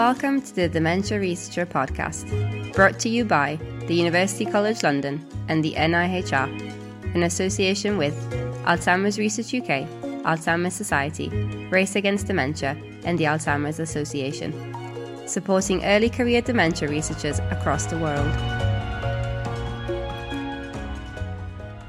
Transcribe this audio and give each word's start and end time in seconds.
Welcome 0.00 0.40
to 0.40 0.54
the 0.54 0.66
Dementia 0.66 1.20
Researcher 1.20 1.66
podcast, 1.66 2.72
brought 2.72 2.98
to 3.00 3.10
you 3.10 3.22
by 3.22 3.56
the 3.86 3.94
University 3.94 4.46
College 4.46 4.82
London 4.82 5.22
and 5.48 5.62
the 5.62 5.74
NIHR, 5.74 7.14
in 7.14 7.24
association 7.24 7.98
with 7.98 8.14
Alzheimer's 8.64 9.18
Research 9.18 9.52
UK, 9.52 9.86
Alzheimer's 10.24 10.72
Society, 10.72 11.28
Race 11.68 11.96
Against 11.96 12.28
Dementia, 12.28 12.78
and 13.04 13.18
the 13.18 13.24
Alzheimer's 13.24 13.78
Association, 13.78 14.54
supporting 15.28 15.84
early 15.84 16.08
career 16.08 16.40
dementia 16.40 16.88
researchers 16.88 17.38
across 17.50 17.84
the 17.84 17.98
world. 17.98 18.34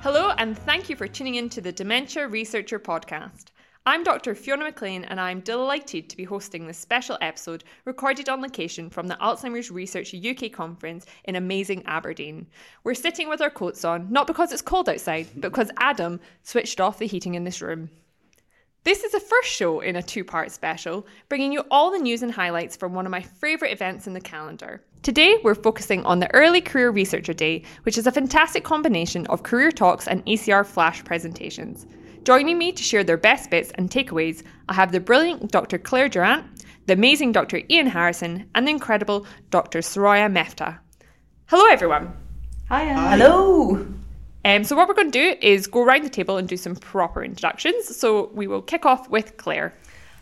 Hello, 0.02 0.34
and 0.38 0.60
thank 0.60 0.90
you 0.90 0.98
for 0.98 1.08
tuning 1.08 1.36
in 1.36 1.48
to 1.48 1.62
the 1.62 1.72
Dementia 1.72 2.28
Researcher 2.28 2.78
podcast. 2.78 3.52
I'm 3.84 4.04
Dr. 4.04 4.36
Fiona 4.36 4.66
McLean, 4.66 5.06
and 5.06 5.20
I'm 5.20 5.40
delighted 5.40 6.08
to 6.08 6.16
be 6.16 6.24
hosting 6.24 6.68
this 6.68 6.78
special 6.78 7.18
episode 7.20 7.64
recorded 7.86 8.30
on 8.30 8.40
location 8.40 8.92
from 8.92 9.08
the 9.08 9.16
Alzheimer's 9.16 9.72
Research 9.72 10.14
UK 10.14 10.52
conference 10.52 11.08
in 11.24 11.36
amazing 11.36 11.82
Aberdeen. 11.88 12.46
We're 12.84 12.94
sitting 12.94 13.28
with 13.28 13.42
our 13.42 13.50
coats 13.50 13.84
on, 13.84 14.06
not 14.12 14.28
because 14.28 14.52
it's 14.52 14.62
cold 14.62 14.88
outside, 14.88 15.30
but 15.36 15.52
because 15.52 15.72
Adam 15.78 16.20
switched 16.44 16.80
off 16.80 17.00
the 17.00 17.08
heating 17.08 17.34
in 17.34 17.44
this 17.44 17.60
room. 17.60 17.90
This 18.84 19.04
is 19.04 19.14
the 19.14 19.20
first 19.20 19.50
show 19.50 19.80
in 19.80 19.96
a 19.96 20.04
two 20.04 20.24
part 20.24 20.52
special, 20.52 21.08
bringing 21.28 21.52
you 21.52 21.64
all 21.72 21.90
the 21.90 21.98
news 21.98 22.22
and 22.22 22.32
highlights 22.32 22.76
from 22.76 22.94
one 22.94 23.08
of 23.08 23.12
my 23.12 23.22
favourite 23.24 23.74
events 23.74 24.06
in 24.06 24.14
the 24.14 24.22
calendar. 24.22 24.84
Today, 25.02 25.40
we're 25.44 25.56
focusing 25.56 26.06
on 26.06 26.20
the 26.20 26.32
Early 26.36 26.62
Career 26.62 26.92
Researcher 26.92 27.34
Day, 27.34 27.64
which 27.82 27.98
is 27.98 28.06
a 28.06 28.12
fantastic 28.12 28.64
combination 28.64 29.26
of 29.26 29.42
career 29.42 29.72
talks 29.72 30.08
and 30.08 30.24
ECR 30.28 30.68
flash 30.68 31.04
presentations. 31.04 31.88
Joining 32.24 32.60
me 32.60 32.72
to 32.72 32.84
share 32.84 33.04
their 33.04 33.18
best 33.18 33.50
bits 33.50 33.72
and 33.76 33.90
takeaways, 33.90 34.44
I 34.70 34.76
have 34.76 34.92
the 34.92 35.00
brilliant 35.00 35.52
Dr. 35.52 35.80
Claire 35.80 36.08
Durrant, 36.08 36.46
the 36.86 36.94
amazing 36.94 37.32
Dr. 37.32 37.62
Ian 37.68 37.88
Harrison, 37.88 38.48
and 38.54 38.68
the 38.68 38.72
incredible 38.72 39.26
Dr. 39.50 39.80
Soraya 39.80 40.32
Meftah. 40.32 40.78
Hello, 41.48 41.66
everyone. 41.72 42.14
Hi. 42.70 42.84
Hello. 43.16 43.88
Um, 44.46 44.64
so, 44.64 44.76
what 44.76 44.88
we're 44.88 44.94
going 44.94 45.10
to 45.10 45.20
do 45.20 45.36
is 45.42 45.66
go 45.66 45.84
around 45.84 46.04
the 46.04 46.10
table 46.10 46.38
and 46.38 46.48
do 46.48 46.58
some 46.58 46.76
proper 46.76 47.24
introductions. 47.24 47.96
So, 47.98 48.30
we 48.36 48.46
will 48.46 48.62
kick 48.62 48.86
off 48.86 49.10
with 49.10 49.38
Claire. 49.38 49.74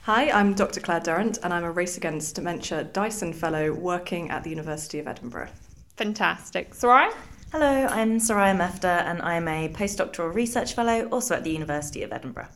Hi, 0.03 0.31
I'm 0.31 0.53
Dr. 0.53 0.79
Claire 0.79 1.01
Durrant, 1.01 1.39
and 1.43 1.53
I'm 1.53 1.65
a 1.65 1.71
Race 1.71 1.97
Against 1.97 2.35
Dementia 2.35 2.85
Dyson 2.85 3.33
Fellow 3.33 3.73
working 3.73 4.29
at 4.29 4.45
the 4.45 4.49
University 4.49 4.99
of 4.99 5.07
Edinburgh. 5.07 5.49
Fantastic. 5.97 6.73
Soraya? 6.73 7.13
Hello, 7.51 7.87
I'm 7.87 8.19
Soraya 8.19 8.55
Meftah, 8.55 9.05
and 9.05 9.23
I'm 9.23 9.47
a 9.47 9.69
postdoctoral 9.69 10.31
research 10.35 10.75
fellow 10.75 11.07
also 11.07 11.33
at 11.33 11.43
the 11.43 11.49
University 11.49 12.03
of 12.03 12.13
Edinburgh. 12.13 12.47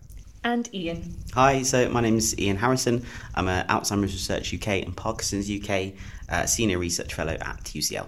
And 0.44 0.70
Ian. 0.72 1.16
Hi, 1.34 1.64
so 1.64 1.90
my 1.90 2.00
name 2.00 2.18
is 2.18 2.38
Ian 2.38 2.58
Harrison. 2.58 3.04
I'm 3.34 3.48
an 3.48 3.66
Alzheimer's 3.70 4.14
Research 4.14 4.54
UK 4.54 4.84
and 4.84 4.96
Parkinson's 4.96 5.50
UK 5.50 5.94
uh, 6.30 6.46
Senior 6.46 6.78
Research 6.78 7.16
Fellow 7.16 7.34
at 7.34 7.64
UCL. 7.64 8.06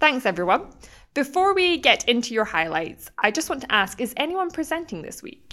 Thanks, 0.00 0.26
everyone. 0.26 0.66
Before 1.14 1.54
we 1.54 1.78
get 1.78 2.08
into 2.08 2.34
your 2.34 2.44
highlights, 2.44 3.12
I 3.16 3.30
just 3.30 3.48
want 3.48 3.62
to 3.62 3.72
ask 3.72 4.00
is 4.00 4.12
anyone 4.16 4.50
presenting 4.50 5.02
this 5.02 5.22
week? 5.22 5.47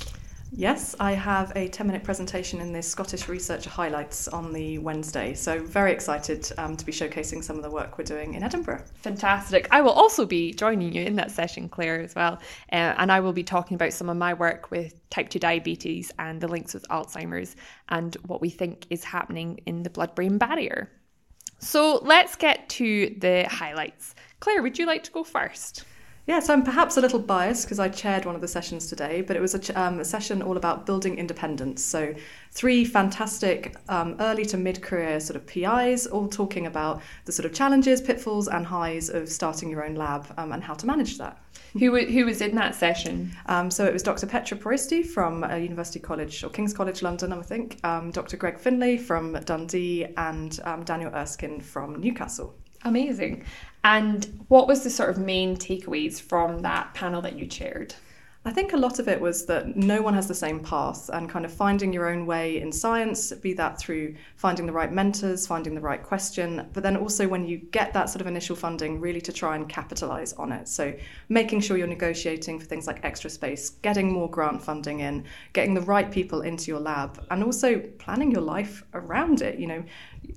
Yes, 0.57 0.95
I 1.01 1.11
have 1.11 1.51
a 1.57 1.67
10 1.67 1.85
minute 1.85 2.01
presentation 2.01 2.61
in 2.61 2.71
the 2.71 2.81
Scottish 2.81 3.27
Research 3.27 3.65
Highlights 3.65 4.29
on 4.29 4.53
the 4.53 4.77
Wednesday. 4.77 5.33
So, 5.33 5.59
very 5.61 5.91
excited 5.91 6.49
um, 6.57 6.77
to 6.77 6.85
be 6.85 6.93
showcasing 6.93 7.43
some 7.43 7.57
of 7.57 7.61
the 7.61 7.69
work 7.69 7.97
we're 7.97 8.05
doing 8.05 8.35
in 8.35 8.41
Edinburgh. 8.41 8.85
Fantastic. 9.01 9.67
I 9.71 9.81
will 9.81 9.91
also 9.91 10.25
be 10.25 10.53
joining 10.53 10.93
you 10.93 11.03
in 11.03 11.17
that 11.17 11.31
session, 11.31 11.67
Claire, 11.67 11.99
as 11.99 12.15
well. 12.15 12.39
Uh, 12.71 12.95
and 12.97 13.11
I 13.11 13.19
will 13.19 13.33
be 13.33 13.43
talking 13.43 13.75
about 13.75 13.91
some 13.91 14.07
of 14.07 14.15
my 14.15 14.33
work 14.33 14.71
with 14.71 14.97
type 15.09 15.27
2 15.27 15.39
diabetes 15.39 16.09
and 16.19 16.39
the 16.39 16.47
links 16.47 16.73
with 16.73 16.87
Alzheimer's 16.87 17.57
and 17.89 18.15
what 18.25 18.39
we 18.39 18.49
think 18.49 18.87
is 18.89 19.03
happening 19.03 19.59
in 19.65 19.83
the 19.83 19.89
blood 19.89 20.15
brain 20.15 20.37
barrier. 20.37 20.89
So, 21.59 21.99
let's 22.01 22.37
get 22.37 22.69
to 22.69 23.13
the 23.19 23.45
highlights. 23.49 24.15
Claire, 24.39 24.63
would 24.63 24.79
you 24.79 24.85
like 24.85 25.03
to 25.03 25.11
go 25.11 25.25
first? 25.25 25.83
Yeah, 26.27 26.39
so 26.39 26.53
I'm 26.53 26.63
perhaps 26.63 26.97
a 26.97 27.01
little 27.01 27.19
biased 27.19 27.65
because 27.65 27.77
I 27.77 27.87
chaired 27.87 28.25
one 28.25 28.33
of 28.33 28.41
the 28.41 28.47
sessions 28.47 28.87
today, 28.87 29.21
but 29.21 29.35
it 29.35 29.41
was 29.41 29.53
a, 29.53 29.59
ch- 29.59 29.75
um, 29.75 29.99
a 29.99 30.05
session 30.05 30.41
all 30.41 30.57
about 30.57 30.87
building 30.87 31.19
independence. 31.19 31.83
So, 31.83 32.15
three 32.51 32.83
fantastic 32.83 33.75
um, 33.89 34.15
early 34.19 34.43
to 34.45 34.57
mid 34.57 34.81
career 34.81 35.19
sort 35.19 35.35
of 35.35 35.45
PIs, 35.45 36.07
all 36.07 36.27
talking 36.27 36.65
about 36.65 37.03
the 37.25 37.31
sort 37.31 37.45
of 37.45 37.53
challenges, 37.53 38.01
pitfalls, 38.01 38.47
and 38.47 38.65
highs 38.65 39.09
of 39.09 39.29
starting 39.29 39.69
your 39.69 39.85
own 39.85 39.93
lab 39.93 40.25
um, 40.37 40.51
and 40.51 40.63
how 40.63 40.73
to 40.73 40.87
manage 40.87 41.19
that. 41.19 41.37
Who, 41.73 41.91
w- 41.91 42.11
who 42.11 42.25
was 42.25 42.41
in 42.41 42.55
that 42.55 42.73
session? 42.73 43.31
Um, 43.45 43.69
so 43.69 43.85
it 43.85 43.93
was 43.93 44.01
Dr. 44.01 44.25
Petra 44.25 44.57
Poristi 44.57 45.05
from 45.05 45.43
uh, 45.43 45.55
University 45.55 45.99
College 45.99 46.43
or 46.43 46.49
King's 46.49 46.73
College 46.73 47.03
London, 47.03 47.33
I 47.33 47.41
think, 47.43 47.79
um, 47.83 48.09
Dr. 48.09 48.35
Greg 48.35 48.57
Findlay 48.57 48.97
from 48.97 49.33
Dundee, 49.45 50.07
and 50.17 50.59
um, 50.63 50.83
Daniel 50.83 51.13
Erskine 51.13 51.61
from 51.61 51.99
Newcastle. 51.99 52.55
Amazing. 52.85 53.43
And 53.85 54.43
what 54.47 54.67
was 54.67 54.83
the 54.83 54.89
sort 54.89 55.11
of 55.11 55.19
main 55.19 55.55
takeaways 55.57 56.19
from 56.19 56.63
that 56.63 56.95
panel 56.95 57.21
that 57.21 57.37
you 57.37 57.45
chaired? 57.45 57.93
I 58.47 58.51
think 58.51 58.73
a 58.73 58.77
lot 58.77 58.99
of 58.99 59.07
it 59.07 59.21
was 59.21 59.45
that 59.45 59.75
no 59.75 60.03
one 60.03 60.13
has 60.13 60.27
the 60.27 60.35
same 60.35 60.59
path 60.59 61.09
and 61.09 61.29
kind 61.29 61.45
of 61.45 61.53
finding 61.53 61.93
your 61.93 62.07
own 62.07 62.25
way 62.25 62.61
in 62.61 62.71
science, 62.71 63.31
be 63.31 63.53
that 63.53 63.79
through 63.79 64.15
finding 64.35 64.67
the 64.67 64.71
right 64.71 64.91
mentors, 64.91 65.47
finding 65.47 65.73
the 65.73 65.81
right 65.81 66.01
question, 66.01 66.67
but 66.73 66.83
then 66.83 66.95
also 66.95 67.27
when 67.27 67.47
you 67.47 67.57
get 67.57 67.91
that 67.93 68.09
sort 68.09 68.21
of 68.21 68.27
initial 68.27 68.55
funding, 68.55 68.99
really 68.99 69.21
to 69.21 69.33
try 69.33 69.55
and 69.55 69.67
capitalize 69.67 70.33
on 70.33 70.51
it. 70.51 70.67
So 70.67 70.93
making 71.29 71.61
sure 71.61 71.75
you're 71.75 71.87
negotiating 71.87 72.59
for 72.59 72.65
things 72.65 72.85
like 72.85 72.99
extra 73.03 73.31
space, 73.31 73.71
getting 73.81 74.11
more 74.11 74.29
grant 74.29 74.63
funding 74.63 74.99
in, 74.99 75.25
getting 75.53 75.73
the 75.73 75.81
right 75.81 76.11
people 76.11 76.41
into 76.41 76.69
your 76.69 76.79
lab, 76.79 77.23
and 77.31 77.43
also 77.43 77.79
planning 77.97 78.31
your 78.31 78.41
life 78.41 78.83
around 78.93 79.41
it. 79.41 79.57
You 79.57 79.67
know, 79.67 79.83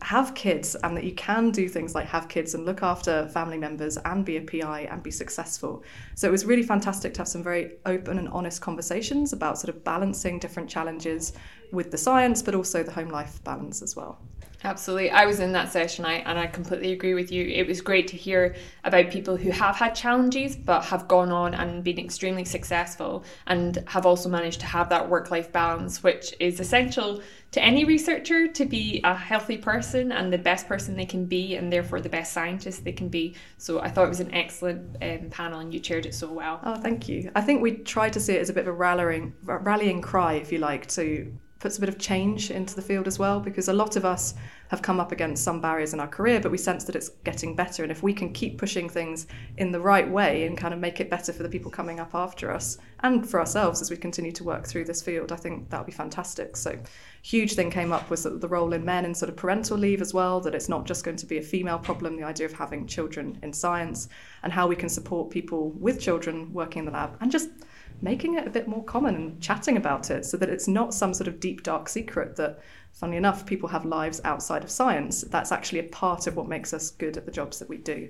have 0.03 0.35
kids 0.35 0.75
and 0.77 0.97
that 0.97 1.05
you 1.05 1.15
can 1.15 1.51
do 1.51 1.69
things 1.69 1.95
like 1.95 2.07
have 2.07 2.29
kids 2.29 2.55
and 2.55 2.65
look 2.65 2.83
after 2.83 3.29
family 3.29 3.59
members 3.59 3.97
and 3.99 4.25
be 4.25 4.37
a 4.37 4.41
PI 4.41 4.89
and 4.91 5.03
be 5.03 5.11
successful. 5.11 5.83
So 6.15 6.29
it 6.29 6.31
was 6.31 6.45
really 6.45 6.63
fantastic 6.63 7.15
to 7.15 7.21
have 7.21 7.29
some 7.29 7.43
very 7.43 7.77
open 7.87 8.19
and 8.19 8.29
honest 8.29 8.61
conversations 8.61 9.33
about 9.33 9.59
sort 9.59 9.75
of 9.75 9.85
balancing 9.85 10.39
different 10.39 10.69
challenges 10.69 11.33
with 11.73 11.91
the 11.91 11.99
science, 11.99 12.43
but 12.43 12.55
also 12.55 12.83
the 12.83 12.93
home 12.93 13.09
life 13.09 13.43
balance 13.45 13.83
as 13.83 13.97
well. 13.97 14.19
Absolutely. 14.65 15.11
I 15.11 15.25
was 15.25 15.39
in 15.39 15.53
that 15.53 15.71
session 15.71 16.05
I, 16.05 16.15
and 16.15 16.39
I 16.39 16.47
completely 16.47 16.93
agree 16.93 17.15
with 17.15 17.31
you. 17.31 17.47
It 17.47 17.67
was 17.67 17.81
great 17.81 18.09
to 18.09 18.17
hear 18.17 18.57
about 18.83 19.11
people 19.11 19.37
who 19.37 19.51
have 19.51 19.77
had 19.77 19.95
challenges 19.95 20.57
but 20.57 20.85
have 20.85 21.07
gone 21.07 21.31
on 21.31 21.55
and 21.55 21.85
been 21.85 21.99
extremely 21.99 22.45
successful 22.45 23.25
and 23.47 23.85
have 23.87 24.05
also 24.05 24.29
managed 24.29 24.61
to 24.61 24.67
have 24.67 24.89
that 24.89 25.09
work 25.09 25.31
life 25.31 25.53
balance, 25.53 26.03
which 26.03 26.35
is 26.41 26.59
essential 26.59 27.23
to 27.53 27.63
any 27.63 27.85
researcher 27.85 28.49
to 28.49 28.65
be 28.65 29.01
a 29.05 29.15
healthy 29.15 29.57
person 29.57 30.11
and 30.11 30.33
the 30.33 30.39
best 30.39 30.67
person 30.67 30.97
they 30.97 31.07
can 31.07 31.25
be 31.25 31.55
and 31.55 31.73
therefore 31.73 32.01
the 32.01 32.09
best 32.09 32.33
scientist 32.33 32.85
they 32.85 32.93
can 32.93 33.09
be. 33.09 33.37
So 33.59 33.81
I 33.81 33.89
thought 33.89 34.07
it 34.07 34.11
was 34.11 34.21
an 34.21 34.35
excellent 34.35 34.97
um, 35.03 35.31
panel 35.31 35.61
and 35.61 35.73
you 35.73 35.79
chaired 35.79 36.05
it 36.05 36.15
so 36.15 36.33
well. 36.33 36.61
Oh, 36.65 36.77
thank 36.77 37.09
you. 37.09 37.31
I 37.37 37.43
think 37.43 37.63
we 37.63 37.77
tried 37.77 38.13
to 38.15 38.21
see 38.21 38.35
it 38.35 38.41
as 38.41 38.51
a 38.51 38.53
bit 38.53 38.63
of 38.63 38.69
a 38.69 38.73
rallying, 38.73 39.35
rallying 39.45 40.03
cry, 40.03 40.35
if 40.35 40.51
you 40.51 40.59
like, 40.59 40.87
to 40.89 41.33
puts 41.59 41.77
a 41.77 41.81
bit 41.81 41.89
of 41.89 41.99
change 41.99 42.51
into 42.51 42.77
the 42.77 42.83
field 42.83 43.07
as 43.07 43.19
well 43.19 43.41
because 43.41 43.69
a 43.69 43.73
lot 43.73 43.97
of 43.97 44.05
us 44.05 44.35
have 44.69 44.83
come 44.83 45.01
up 45.01 45.13
against 45.13 45.43
some 45.43 45.61
barriers 45.61 45.93
in 45.93 46.01
our 46.01 46.07
career 46.07 46.39
but 46.41 46.53
we 46.53 46.59
sense 46.59 46.85
that 46.85 46.95
it's 46.95 47.09
getting 47.25 47.55
better. 47.55 47.83
And 47.83 47.91
if 47.91 48.03
we 48.03 48.13
can 48.13 48.33
keep 48.33 48.59
pushing 48.59 48.89
things 48.89 49.27
in 49.57 49.73
the 49.73 49.81
right 49.81 50.09
way 50.09 50.47
and 50.47 50.57
kind 50.57 50.73
of 50.73 50.79
make 50.79 51.01
it 51.01 51.11
better 51.11 51.33
for 51.33 51.43
the 51.43 51.49
people 51.49 51.71
coming 51.71 51.99
up 51.99 52.15
after 52.15 52.53
us 52.53 52.79
and 53.01 53.29
for 53.29 53.41
ourselves 53.41 53.81
as 53.83 53.91
we 53.91 53.97
continue 53.97 54.33
to 54.33 54.45
work 54.45 54.67
through 54.67 54.85
this 54.85 55.01
field 55.01 55.31
i 55.31 55.37
think 55.37 55.69
that 55.71 55.79
would 55.79 55.87
be 55.87 55.93
fantastic. 55.93 56.57
So 56.57 56.79
huge 57.23 57.55
thing 57.55 57.71
came 57.71 57.93
up 57.93 58.09
was 58.11 58.23
the 58.23 58.49
role 58.49 58.73
in 58.73 58.85
men 58.85 59.05
in 59.05 59.15
sort 59.15 59.29
of 59.29 59.37
parental 59.37 59.77
leave 59.77 60.01
as 60.01 60.15
well 60.15 60.41
that 60.41 60.55
it's 60.55 60.69
not 60.69 60.87
just 60.87 61.05
going 61.05 61.17
to 61.17 61.27
be 61.27 61.39
a 61.39 61.43
female 61.43 61.79
problem 61.79 62.17
the 62.17 62.23
idea 62.23 62.47
of 62.47 62.53
having 62.53 62.87
children 62.87 63.39
in 63.43 63.53
science 63.53 64.09
and 64.43 64.53
how 64.53 64.67
we 64.67 64.77
can 64.77 64.89
support 64.89 65.31
people 65.31 65.71
with 65.73 66.01
children 66.01 66.53
working 66.53 66.81
in 66.81 66.85
the 66.85 66.93
lab 66.93 67.17
and 67.21 67.33
just 67.33 67.51
making 68.01 68.35
it 68.35 68.47
a 68.47 68.51
bit 68.51 68.69
more 68.69 68.85
common 68.85 69.15
and 69.15 69.41
chatting 69.41 69.77
about 69.77 70.11
it 70.11 70.25
so 70.25 70.37
that 70.37 70.49
it's 70.49 70.69
not 70.69 70.95
some 70.95 71.13
sort 71.13 71.29
of 71.29 71.41
deep, 71.41 71.63
dark 71.63 71.89
secret 71.89 72.37
that, 72.37 72.61
funnily 72.93 73.17
enough, 73.17 73.47
people 73.47 73.69
have 73.69 73.85
lives 73.85 74.21
outside 74.25 74.63
of 74.63 74.71
science. 74.71 75.23
That's 75.23 75.53
actually 75.53 75.81
a 75.81 75.85
part 75.85 76.27
of 76.27 76.37
what 76.37 76.49
makes 76.49 76.73
us 76.73 76.91
good 76.91 77.17
at 77.17 77.27
the 77.27 77.33
jobs 77.33 77.59
that 77.59 77.69
we 77.69 77.79
do. 77.79 78.09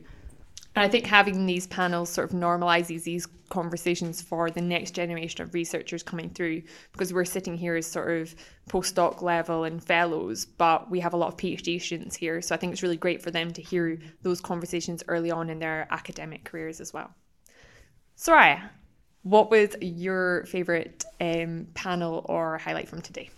And 0.76 0.84
I 0.84 0.88
think 0.88 1.06
having 1.06 1.46
these 1.46 1.66
panels 1.66 2.08
sort 2.08 2.30
of 2.30 2.38
normalizes 2.38 3.02
these 3.02 3.26
conversations 3.48 4.22
for 4.22 4.50
the 4.50 4.60
next 4.60 4.92
generation 4.92 5.42
of 5.42 5.52
researchers 5.52 6.04
coming 6.04 6.30
through 6.30 6.62
because 6.92 7.12
we're 7.12 7.24
sitting 7.24 7.56
here 7.56 7.74
as 7.74 7.86
sort 7.86 8.20
of 8.20 8.34
postdoc 8.70 9.22
level 9.22 9.64
and 9.64 9.82
fellows, 9.82 10.44
but 10.44 10.88
we 10.90 11.00
have 11.00 11.14
a 11.14 11.16
lot 11.16 11.28
of 11.28 11.36
PhD 11.36 11.80
students 11.80 12.14
here. 12.14 12.40
So 12.40 12.54
I 12.54 12.58
think 12.58 12.72
it's 12.72 12.82
really 12.82 12.96
great 12.96 13.22
for 13.22 13.30
them 13.30 13.50
to 13.54 13.62
hear 13.62 13.98
those 14.22 14.40
conversations 14.40 15.02
early 15.08 15.30
on 15.30 15.50
in 15.50 15.58
their 15.58 15.88
academic 15.90 16.44
careers 16.44 16.80
as 16.80 16.92
well. 16.92 17.12
Soraya, 18.16 18.68
what 19.22 19.50
was 19.50 19.74
your 19.80 20.44
favourite 20.46 21.04
um, 21.20 21.66
panel 21.74 22.24
or 22.28 22.58
highlight 22.58 22.88
from 22.88 23.02
today? 23.02 23.30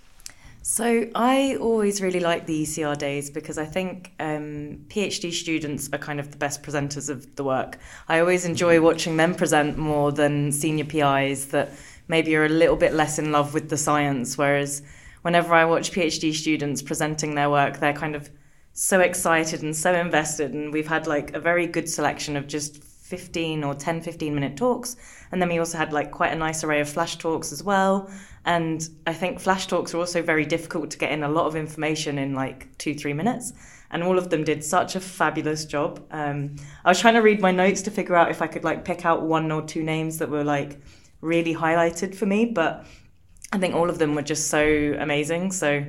So 0.63 1.09
I 1.15 1.57
always 1.57 2.03
really 2.03 2.21
like 2.21 2.45
the 2.45 2.63
ECR 2.65 2.97
days 2.97 3.31
because 3.31 3.57
I 3.57 3.65
think 3.65 4.13
um, 4.21 4.85
PhD 4.89 5.33
students 5.33 5.89
are 5.93 5.99
kind 5.99 6.21
of 6.21 6.31
the 6.31 6.37
best 6.37 6.63
presenters 6.63 7.09
of 7.09 7.35
the 7.37 7.45
work. 7.45 7.79
I 8.09 8.21
always 8.21 8.45
enjoy 8.45 8.81
watching 8.81 9.17
them 9.17 9.35
present 9.35 9.79
more 9.79 10.13
than 10.13 10.53
senior 10.53 10.85
PIs 10.85 11.47
that 11.47 11.73
maybe 12.09 12.37
are 12.37 12.45
a 12.45 12.51
little 12.51 12.77
bit 12.77 12.93
less 12.93 13.19
in 13.19 13.33
love 13.33 13.55
with 13.55 13.71
the 13.71 13.79
science. 13.79 14.37
Whereas 14.37 14.83
whenever 15.23 15.55
I 15.55 15.65
watch 15.65 15.93
PhD 15.93 16.35
students 16.35 16.83
presenting 16.83 17.35
their 17.35 17.49
work, 17.49 17.79
they're 17.79 17.95
kind 17.95 18.15
of 18.15 18.29
so 18.75 19.01
excited 19.01 19.63
and 19.63 19.75
so 19.75 19.95
invested. 19.95 20.53
And 20.53 20.75
we've 20.75 20.89
had 20.89 21.07
like 21.07 21.33
a 21.35 21.41
very 21.41 21.67
good 21.67 21.89
selection 21.89 22.37
of 22.37 22.47
just 22.47 22.83
15 23.11 23.65
or 23.65 23.75
10, 23.75 24.01
15 24.01 24.35
minute 24.35 24.57
talks. 24.57 24.97
And 25.33 25.43
then 25.43 25.49
we 25.49 25.59
also 25.59 25.77
had 25.77 25.93
like 25.93 26.13
quite 26.13 26.33
a 26.33 26.37
nice 26.37 26.63
array 26.63 26.81
of 26.81 26.89
flash 26.89 27.17
talks 27.17 27.53
as 27.53 27.63
well. 27.63 28.09
And 28.45 28.89
I 29.05 29.13
think 29.13 29.41
flash 29.41 29.67
talks 29.67 29.93
are 29.93 29.99
also 29.99 30.23
very 30.23 30.47
difficult 30.47 30.93
to 30.93 30.99
get 30.99 31.11
in 31.11 31.25
a 31.25 31.29
lot 31.29 31.47
of 31.47 31.57
information 31.57 32.19
in 32.19 32.35
like 32.35 32.79
two, 32.79 32.95
three 32.95 33.13
minutes. 33.13 33.53
And 33.91 34.05
all 34.05 34.17
of 34.17 34.31
them 34.31 34.45
did 34.45 34.63
such 34.63 34.95
a 34.95 35.01
fabulous 35.01 35.65
job. 35.65 36.01
Um, 36.13 36.55
I 36.85 36.89
was 36.89 37.01
trying 37.01 37.15
to 37.15 37.21
read 37.21 37.41
my 37.41 37.51
notes 37.51 37.83
to 37.83 37.91
figure 37.91 38.15
out 38.15 38.31
if 38.31 38.41
I 38.41 38.47
could 38.47 38.63
like 38.63 38.85
pick 38.85 39.05
out 39.05 39.23
one 39.23 39.51
or 39.51 39.63
two 39.63 39.83
names 39.83 40.19
that 40.19 40.31
were 40.31 40.45
like 40.45 40.81
really 41.21 41.55
highlighted 41.55 42.15
for 42.15 42.27
me, 42.27 42.45
but 42.45 42.87
I 43.53 43.59
think 43.59 43.75
all 43.75 43.91
of 43.91 43.99
them 43.99 44.15
were 44.15 44.23
just 44.23 44.47
so 44.47 44.97
amazing. 44.99 45.51
So 45.51 45.85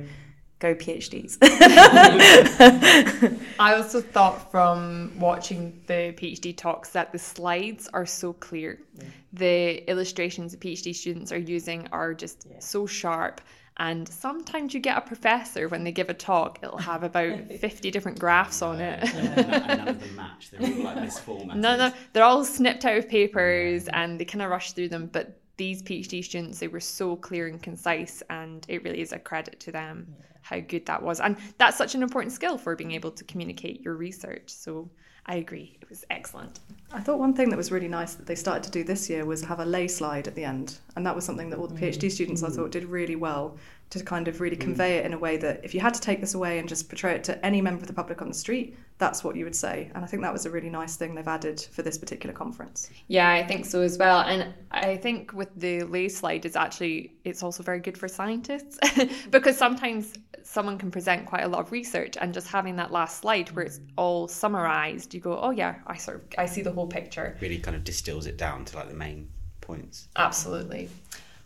go 0.62 0.74
PhDs. 0.76 1.38
I 3.58 3.74
also 3.74 4.00
thought 4.00 4.50
from 4.50 5.12
watching 5.18 5.82
the 5.88 6.14
PhD 6.16 6.56
talks 6.56 6.90
that 6.90 7.10
the 7.10 7.18
slides 7.18 7.88
are 7.92 8.06
so 8.06 8.32
clear. 8.34 8.80
Yeah. 8.94 9.04
The 9.32 9.90
illustrations 9.90 10.52
the 10.52 10.58
PhD 10.58 10.94
students 10.94 11.32
are 11.32 11.38
using 11.38 11.88
are 11.90 12.14
just 12.14 12.46
yeah. 12.48 12.60
so 12.60 12.86
sharp. 12.86 13.40
And 13.78 14.06
sometimes 14.06 14.74
you 14.74 14.80
get 14.80 14.98
a 14.98 15.00
professor 15.00 15.66
when 15.66 15.82
they 15.82 15.90
give 15.90 16.10
a 16.10 16.14
talk, 16.14 16.60
it'll 16.62 16.78
have 16.92 17.02
about 17.02 17.50
50 17.50 17.90
different 17.90 18.20
graphs 18.20 18.62
on 18.62 18.80
it. 18.80 19.02
Yeah, 19.02 19.74
none 19.74 19.88
of 19.88 20.00
them 20.00 20.16
match. 20.16 20.50
They're 20.50 20.60
all 20.62 20.84
like 20.84 20.96
misformatted. 20.98 21.56
No, 21.56 21.76
no, 21.76 21.92
they're 22.12 22.24
all 22.24 22.44
snipped 22.44 22.84
out 22.84 22.98
of 22.98 23.08
papers 23.08 23.88
and 23.88 24.20
they 24.20 24.24
kind 24.24 24.42
of 24.42 24.50
rush 24.50 24.72
through 24.72 24.90
them. 24.90 25.10
But 25.12 25.40
these 25.56 25.82
PhD 25.82 26.22
students, 26.22 26.60
they 26.60 26.68
were 26.68 26.80
so 26.80 27.16
clear 27.16 27.46
and 27.48 27.62
concise, 27.62 28.22
and 28.30 28.64
it 28.68 28.82
really 28.84 29.00
is 29.00 29.12
a 29.12 29.18
credit 29.18 29.58
to 29.60 29.72
them. 29.72 30.14
Yeah 30.18 30.26
how 30.42 30.60
good 30.60 30.86
that 30.86 31.02
was. 31.02 31.20
And 31.20 31.36
that's 31.58 31.76
such 31.76 31.94
an 31.94 32.02
important 32.02 32.32
skill 32.32 32.58
for 32.58 32.76
being 32.76 32.92
able 32.92 33.10
to 33.12 33.24
communicate 33.24 33.80
your 33.80 33.94
research. 33.94 34.44
So 34.46 34.90
I 35.26 35.36
agree, 35.36 35.78
it 35.80 35.88
was 35.88 36.04
excellent. 36.10 36.58
I 36.92 37.00
thought 37.00 37.20
one 37.20 37.32
thing 37.32 37.48
that 37.50 37.56
was 37.56 37.70
really 37.70 37.88
nice 37.88 38.14
that 38.14 38.26
they 38.26 38.34
started 38.34 38.64
to 38.64 38.70
do 38.70 38.82
this 38.82 39.08
year 39.08 39.24
was 39.24 39.42
have 39.44 39.60
a 39.60 39.64
lay 39.64 39.86
slide 39.86 40.26
at 40.26 40.34
the 40.34 40.44
end. 40.44 40.78
And 40.96 41.06
that 41.06 41.14
was 41.14 41.24
something 41.24 41.48
that 41.50 41.58
all 41.58 41.68
the 41.68 41.80
PhD 41.80 42.06
mm. 42.06 42.10
students 42.10 42.42
I 42.42 42.48
thought 42.48 42.72
did 42.72 42.84
really 42.84 43.14
well 43.14 43.56
to 43.90 44.02
kind 44.02 44.26
of 44.26 44.40
really 44.40 44.56
mm. 44.56 44.60
convey 44.60 44.96
it 44.96 45.06
in 45.06 45.12
a 45.12 45.18
way 45.18 45.36
that 45.36 45.64
if 45.64 45.74
you 45.74 45.80
had 45.80 45.94
to 45.94 46.00
take 46.00 46.20
this 46.20 46.34
away 46.34 46.58
and 46.58 46.68
just 46.68 46.88
portray 46.88 47.14
it 47.14 47.22
to 47.24 47.46
any 47.46 47.60
member 47.60 47.82
of 47.82 47.86
the 47.86 47.92
public 47.92 48.20
on 48.20 48.28
the 48.28 48.34
street, 48.34 48.76
that's 48.98 49.22
what 49.22 49.36
you 49.36 49.44
would 49.44 49.54
say. 49.54 49.90
And 49.94 50.04
I 50.04 50.08
think 50.08 50.22
that 50.22 50.32
was 50.32 50.44
a 50.44 50.50
really 50.50 50.70
nice 50.70 50.96
thing 50.96 51.14
they've 51.14 51.26
added 51.26 51.60
for 51.70 51.82
this 51.82 51.98
particular 51.98 52.34
conference. 52.34 52.90
Yeah, 53.06 53.30
I 53.30 53.46
think 53.46 53.64
so 53.64 53.80
as 53.80 53.98
well. 53.98 54.20
And 54.20 54.52
I 54.72 54.96
think 54.96 55.32
with 55.32 55.50
the 55.56 55.84
lay 55.84 56.08
slide, 56.08 56.44
it's 56.44 56.56
actually 56.56 57.12
it's 57.24 57.44
also 57.44 57.62
very 57.62 57.78
good 57.78 57.96
for 57.96 58.08
scientists 58.08 58.78
because 59.30 59.56
sometimes 59.56 60.14
someone 60.44 60.78
can 60.78 60.90
present 60.90 61.26
quite 61.26 61.44
a 61.44 61.48
lot 61.48 61.60
of 61.60 61.72
research 61.72 62.16
and 62.20 62.32
just 62.34 62.48
having 62.48 62.76
that 62.76 62.92
last 62.92 63.20
slide 63.20 63.50
where 63.52 63.64
it's 63.64 63.80
all 63.96 64.28
summarized, 64.28 65.14
you 65.14 65.20
go, 65.20 65.38
oh 65.38 65.50
yeah, 65.50 65.76
I 65.86 65.96
sort 65.96 66.18
of 66.18 66.22
I 66.38 66.46
see 66.46 66.62
the 66.62 66.72
whole 66.72 66.86
picture. 66.86 67.36
Really 67.40 67.58
kind 67.58 67.76
of 67.76 67.84
distills 67.84 68.26
it 68.26 68.36
down 68.36 68.64
to 68.66 68.76
like 68.76 68.88
the 68.88 68.94
main 68.94 69.28
points. 69.60 70.08
Absolutely. 70.16 70.88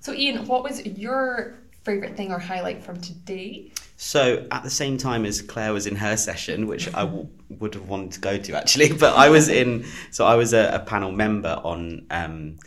So 0.01 0.13
Ian, 0.13 0.47
what 0.47 0.63
was 0.63 0.85
your 0.85 1.55
favorite 1.85 2.17
thing 2.17 2.33
or 2.33 2.39
highlight 2.39 2.83
from 2.83 3.01
today? 3.01 3.73
So 3.97 4.47
at 4.51 4.63
the 4.63 4.71
same 4.71 4.99
time 4.99 5.25
as 5.25 5.41
Claire 5.41 5.73
was 5.73 5.87
in 5.87 5.97
her 5.97 6.17
session, 6.17 6.67
which 6.67 6.89
I 6.95 7.05
w- 7.05 7.29
would 7.49 7.75
have 7.75 7.89
wanted 7.89 8.13
to 8.13 8.21
go 8.21 8.37
to 8.39 8.57
actually, 8.57 8.93
but 9.05 9.17
I 9.17 9.31
was 9.31 9.49
in. 9.49 9.87
So 10.11 10.27
I 10.27 10.35
was 10.35 10.53
a, 10.53 10.71
a 10.75 10.81
panel 10.81 11.13
member 11.13 11.61
on 11.65 12.07
um, 12.11 12.59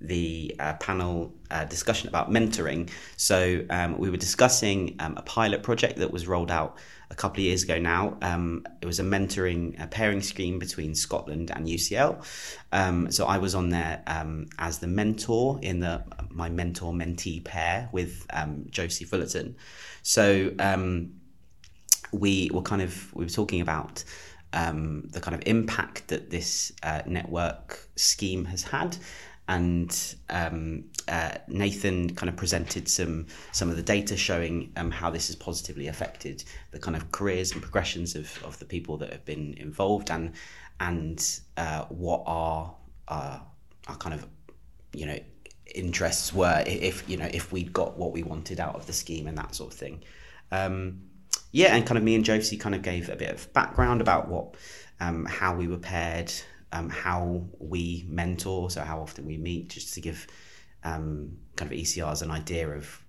the 0.00 0.54
uh, 0.58 0.74
panel 0.74 1.34
uh, 1.50 1.64
discussion 1.64 2.08
about 2.08 2.30
mentoring. 2.30 2.90
So 3.16 3.64
um, 3.70 3.98
we 3.98 4.10
were 4.10 4.16
discussing 4.16 4.96
um, 4.98 5.16
a 5.16 5.22
pilot 5.22 5.62
project 5.62 5.98
that 5.98 6.10
was 6.12 6.26
rolled 6.26 6.50
out 6.50 6.78
a 7.10 7.14
couple 7.14 7.40
of 7.40 7.44
years 7.44 7.62
ago 7.62 7.78
now. 7.78 8.16
Um, 8.20 8.66
it 8.82 8.86
was 8.86 9.00
a 9.00 9.04
mentoring 9.04 9.82
a 9.82 9.86
pairing 9.86 10.20
scheme 10.20 10.58
between 10.58 10.94
Scotland 10.94 11.50
and 11.54 11.66
UCL. 11.66 12.24
Um, 12.72 13.10
so 13.10 13.26
I 13.26 13.38
was 13.38 13.54
on 13.54 13.70
there 13.70 14.02
um, 14.06 14.46
as 14.58 14.78
the 14.78 14.88
mentor 14.88 15.58
in 15.62 15.80
the 15.80 16.02
my 16.30 16.48
mentor 16.48 16.92
mentee 16.92 17.42
pair 17.42 17.88
with 17.92 18.26
um, 18.30 18.66
Josie 18.70 19.04
Fullerton. 19.04 19.56
So 20.02 20.52
we 22.12 22.50
were 22.52 22.62
kind 22.62 22.82
of 22.82 23.14
we 23.14 23.24
were 23.24 23.30
talking 23.30 23.60
about 23.60 24.04
um, 24.52 25.08
the 25.10 25.20
kind 25.20 25.34
of 25.34 25.42
impact 25.46 26.08
that 26.08 26.30
this 26.30 26.72
uh, 26.82 27.02
network 27.06 27.88
scheme 27.96 28.46
has 28.46 28.62
had, 28.62 28.96
and 29.48 30.16
um, 30.28 30.84
uh, 31.08 31.32
Nathan 31.46 32.14
kind 32.14 32.28
of 32.28 32.36
presented 32.36 32.88
some 32.88 33.26
some 33.52 33.70
of 33.70 33.76
the 33.76 33.82
data 33.82 34.16
showing 34.16 34.72
um, 34.76 34.90
how 34.90 35.10
this 35.10 35.28
has 35.28 35.36
positively 35.36 35.86
affected 35.86 36.42
the 36.72 36.78
kind 36.78 36.96
of 36.96 37.12
careers 37.12 37.52
and 37.52 37.62
progressions 37.62 38.14
of, 38.16 38.42
of 38.44 38.58
the 38.58 38.64
people 38.64 38.96
that 38.98 39.12
have 39.12 39.24
been 39.24 39.54
involved, 39.58 40.10
and 40.10 40.32
and 40.80 41.40
uh, 41.56 41.84
what 41.84 42.22
are 42.26 42.74
uh, 43.08 43.38
our 43.86 43.96
kind 43.96 44.14
of 44.14 44.26
you 44.92 45.06
know 45.06 45.18
interests 45.74 46.32
were 46.32 46.62
if 46.66 47.08
you 47.08 47.16
know 47.16 47.28
if 47.32 47.52
we'd 47.52 47.72
got 47.72 47.96
what 47.96 48.12
we 48.12 48.22
wanted 48.22 48.58
out 48.60 48.74
of 48.74 48.86
the 48.86 48.92
scheme 48.92 49.26
and 49.26 49.38
that 49.38 49.54
sort 49.54 49.72
of 49.72 49.78
thing. 49.78 50.02
Um, 50.50 51.02
yeah, 51.52 51.74
and 51.74 51.86
kind 51.86 51.96
of 51.96 52.04
me 52.04 52.14
and 52.14 52.24
Josie 52.24 52.56
kind 52.56 52.74
of 52.74 52.82
gave 52.82 53.08
a 53.08 53.16
bit 53.16 53.32
of 53.32 53.52
background 53.52 54.00
about 54.00 54.28
what 54.28 54.56
um, 55.00 55.24
how 55.24 55.54
we 55.54 55.68
were 55.68 55.78
paired, 55.78 56.32
um, 56.72 56.90
how 56.90 57.44
we 57.58 58.04
mentor, 58.08 58.70
so 58.70 58.82
how 58.82 59.00
often 59.00 59.26
we 59.26 59.36
meet, 59.36 59.68
just 59.68 59.94
to 59.94 60.00
give 60.00 60.26
um, 60.84 61.36
kind 61.56 61.70
of 61.70 61.76
ECRs 61.78 62.22
an 62.22 62.30
idea 62.30 62.68
of 62.68 63.02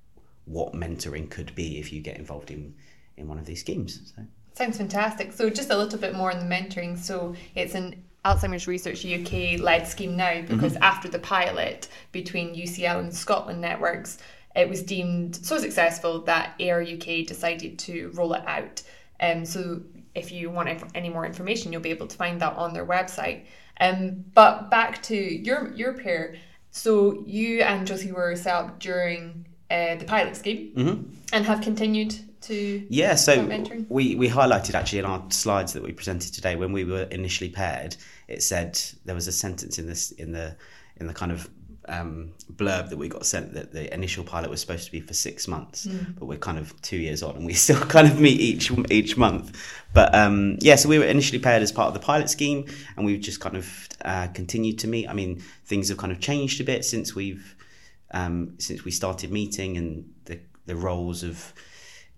what 0.45 0.74
mentoring 0.74 1.30
could 1.30 1.54
be 1.56 1.80
if 1.80 1.92
you 1.92 2.01
get 2.01 2.18
involved 2.18 2.51
in 2.51 2.74
in 3.18 3.27
one 3.27 3.38
of 3.38 3.45
these 3.45 3.59
schemes. 3.59 4.13
So. 4.15 4.24
Sounds 4.54 4.77
fantastic. 4.77 5.33
So 5.33 5.50
just 5.50 5.69
a 5.69 5.77
little 5.77 6.00
bit 6.00 6.15
more 6.15 6.31
on 6.31 6.39
the 6.39 6.56
mentoring. 6.56 6.98
So 6.98 7.36
it's 7.56 7.75
an 7.75 8.04
Alzheimer's 8.25 8.68
Research 8.68 9.06
UK 9.06 9.60
led 9.60 9.88
scheme 9.88 10.15
now 10.15 10.42
because 10.42 10.74
mm-hmm. 10.74 10.83
after 10.83 11.07
the 11.07 11.19
pilot 11.19 11.88
between 12.12 12.56
UCL 12.56 13.00
and 13.00 13.13
Scotland 13.13 13.62
networks, 13.62 14.19
it 14.56 14.68
was 14.68 14.81
deemed 14.81 15.36
so 15.36 15.60
successful 15.60 16.21
that 16.21 16.60
AR 16.60 16.81
UK 16.81 17.25
decided 17.25 17.77
to 17.80 18.12
roll 18.15 18.33
it 18.33 18.44
out. 18.48 18.81
Um, 19.19 19.45
so 19.45 19.81
if 20.17 20.31
you 20.31 20.49
want 20.49 20.83
any 20.95 21.09
more 21.09 21.25
information, 21.25 21.71
you'll 21.71 21.81
be 21.81 21.91
able 21.91 22.07
to 22.07 22.17
find 22.17 22.41
that 22.41 22.53
on 22.55 22.73
their 22.73 22.85
website. 22.85 23.45
Um, 23.79 24.25
but 24.33 24.69
back 24.69 25.03
to 25.03 25.15
your 25.15 25.73
your 25.73 25.93
pair. 25.93 26.35
So 26.71 27.23
you 27.25 27.61
and 27.61 27.87
Josie 27.87 28.11
were 28.11 28.35
set 28.35 28.53
up 28.53 28.79
during 28.79 29.45
uh, 29.69 29.95
the 29.95 30.05
pilot 30.05 30.35
scheme 30.35 30.73
mm-hmm. 30.75 31.13
and 31.33 31.45
have 31.45 31.61
continued 31.61 32.15
to 32.39 32.86
yeah 32.89 33.15
so 33.15 33.45
we 33.89 34.15
we 34.15 34.29
highlighted 34.29 34.75
actually 34.75 35.00
in 35.00 35.05
our 35.05 35.24
slides 35.29 35.74
that 35.74 35.83
we 35.83 35.91
presented 35.91 36.33
today 36.33 36.55
when 36.55 36.71
we 36.71 36.83
were 36.83 37.03
initially 37.03 37.50
paired 37.50 37.95
it 38.27 38.43
said 38.43 38.79
there 39.05 39.15
was 39.15 39.27
a 39.27 39.31
sentence 39.31 39.79
in 39.79 39.88
this 39.88 40.12
in 40.12 40.31
the 40.31 40.55
in 40.97 41.07
the 41.07 41.13
kind 41.13 41.31
of 41.31 41.50
um, 41.88 42.34
blurb 42.53 42.89
that 42.89 42.98
we 42.98 43.08
got 43.08 43.25
sent 43.25 43.53
that 43.53 43.72
the 43.72 43.94
initial 43.94 44.24
pilot 44.24 44.50
was 44.50 44.62
supposed 44.62 44.86
to 44.86 44.91
be 44.91 45.00
for 45.00 45.13
six 45.13 45.48
months, 45.48 45.86
mm. 45.86 46.17
but 46.17 46.25
we're 46.25 46.38
kind 46.38 46.58
of 46.58 46.79
two 46.82 46.98
years 46.98 47.24
on 47.24 47.36
and 47.36 47.46
we 47.46 47.53
still 47.65 47.79
kind 47.79 48.08
of 48.08 48.20
meet 48.20 48.39
each 48.39 48.72
each 48.89 49.17
month. 49.17 49.58
But 49.94 50.13
um, 50.13 50.58
yeah, 50.60 50.75
so 50.75 50.89
we 50.89 51.00
were 51.00 51.06
initially 51.06 51.39
paired 51.39 51.62
as 51.62 51.72
part 51.72 51.88
of 51.88 51.94
the 51.94 52.00
pilot 52.00 52.29
scheme, 52.29 52.65
and 52.96 53.06
we've 53.06 53.22
just 53.22 53.39
kind 53.39 53.56
of 53.56 53.88
uh, 54.03 54.27
continued 54.34 54.79
to 54.79 54.88
meet. 54.88 55.08
I 55.08 55.13
mean, 55.13 55.41
things 55.65 55.89
have 55.89 55.98
kind 55.98 56.12
of 56.12 56.20
changed 56.20 56.60
a 56.62 56.63
bit 56.63 56.86
since 56.86 57.15
we've 57.15 57.56
um, 58.12 58.56
since 58.60 58.84
we 58.84 58.91
started 58.91 59.32
meeting, 59.32 59.77
and 59.77 60.13
the 60.25 60.39
the 60.65 60.75
roles 60.75 61.24
of 61.24 61.53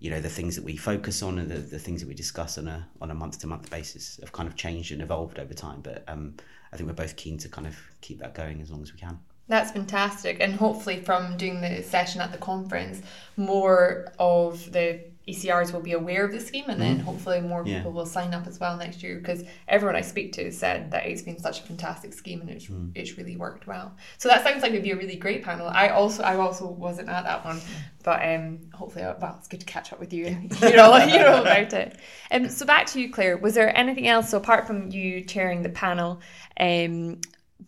you 0.00 0.10
know 0.10 0.20
the 0.20 0.28
things 0.28 0.56
that 0.56 0.64
we 0.64 0.76
focus 0.76 1.22
on 1.22 1.38
and 1.38 1.50
the, 1.50 1.58
the 1.58 1.78
things 1.78 2.00
that 2.00 2.08
we 2.08 2.14
discuss 2.14 2.58
on 2.58 2.66
a 2.66 2.88
on 3.00 3.10
a 3.10 3.14
month 3.14 3.38
to 3.40 3.46
month 3.46 3.70
basis 3.70 4.18
have 4.20 4.32
kind 4.32 4.48
of 4.48 4.56
changed 4.56 4.92
and 4.92 5.02
evolved 5.02 5.38
over 5.38 5.54
time. 5.54 5.80
But 5.80 6.04
um, 6.08 6.34
I 6.72 6.76
think 6.76 6.88
we're 6.88 6.94
both 6.94 7.16
keen 7.16 7.38
to 7.38 7.48
kind 7.48 7.66
of 7.66 7.76
keep 8.00 8.18
that 8.20 8.34
going 8.34 8.60
as 8.60 8.70
long 8.70 8.82
as 8.82 8.92
we 8.92 8.98
can. 8.98 9.18
That's 9.50 9.72
fantastic, 9.72 10.36
and 10.40 10.54
hopefully 10.54 11.00
from 11.00 11.36
doing 11.36 11.60
the 11.60 11.82
session 11.82 12.20
at 12.20 12.30
the 12.30 12.38
conference, 12.38 13.02
more 13.36 14.12
of 14.16 14.70
the 14.70 15.00
ECRs 15.26 15.72
will 15.72 15.80
be 15.80 15.90
aware 15.90 16.24
of 16.24 16.30
the 16.30 16.38
scheme, 16.38 16.66
and 16.68 16.80
then 16.80 16.98
mm-hmm. 16.98 17.04
hopefully 17.04 17.40
more 17.40 17.64
yeah. 17.66 17.78
people 17.78 17.90
will 17.90 18.06
sign 18.06 18.32
up 18.32 18.46
as 18.46 18.60
well 18.60 18.76
next 18.76 19.02
year. 19.02 19.18
Because 19.18 19.42
everyone 19.66 19.96
I 19.96 20.02
speak 20.02 20.32
to 20.34 20.52
said 20.52 20.92
that 20.92 21.04
it's 21.06 21.22
been 21.22 21.36
such 21.36 21.58
a 21.58 21.62
fantastic 21.64 22.12
scheme, 22.12 22.40
and 22.42 22.48
it's 22.48 22.66
mm. 22.66 22.92
it's 22.94 23.18
really 23.18 23.36
worked 23.36 23.66
well. 23.66 23.92
So 24.18 24.28
that 24.28 24.44
sounds 24.44 24.62
like 24.62 24.70
it'd 24.70 24.84
be 24.84 24.92
a 24.92 24.96
really 24.96 25.16
great 25.16 25.42
panel. 25.42 25.66
I 25.66 25.88
also 25.88 26.22
I 26.22 26.36
also 26.36 26.68
wasn't 26.68 27.08
at 27.08 27.24
that 27.24 27.44
one, 27.44 27.60
but 28.04 28.24
um, 28.24 28.60
hopefully 28.72 29.04
uh, 29.04 29.14
well 29.20 29.34
it's 29.36 29.48
good 29.48 29.58
to 29.58 29.66
catch 29.66 29.92
up 29.92 29.98
with 29.98 30.12
you 30.12 30.26
and 30.26 30.54
hear 30.58 30.78
all 30.78 31.00
hear 31.00 31.26
all 31.26 31.42
about 31.42 31.72
it. 31.72 31.98
Um, 32.30 32.48
so 32.48 32.64
back 32.64 32.86
to 32.86 33.00
you, 33.00 33.10
Claire. 33.12 33.36
Was 33.36 33.54
there 33.54 33.76
anything 33.76 34.06
else? 34.06 34.30
So 34.30 34.38
apart 34.38 34.68
from 34.68 34.90
you 34.92 35.22
chairing 35.22 35.62
the 35.62 35.70
panel, 35.70 36.20
um, 36.60 37.18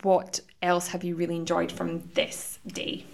what 0.02 0.40
else 0.62 0.88
have 0.88 1.04
you 1.04 1.14
really 1.14 1.36
enjoyed 1.36 1.70
from 1.70 2.08
this 2.14 2.58
day? 2.66 3.04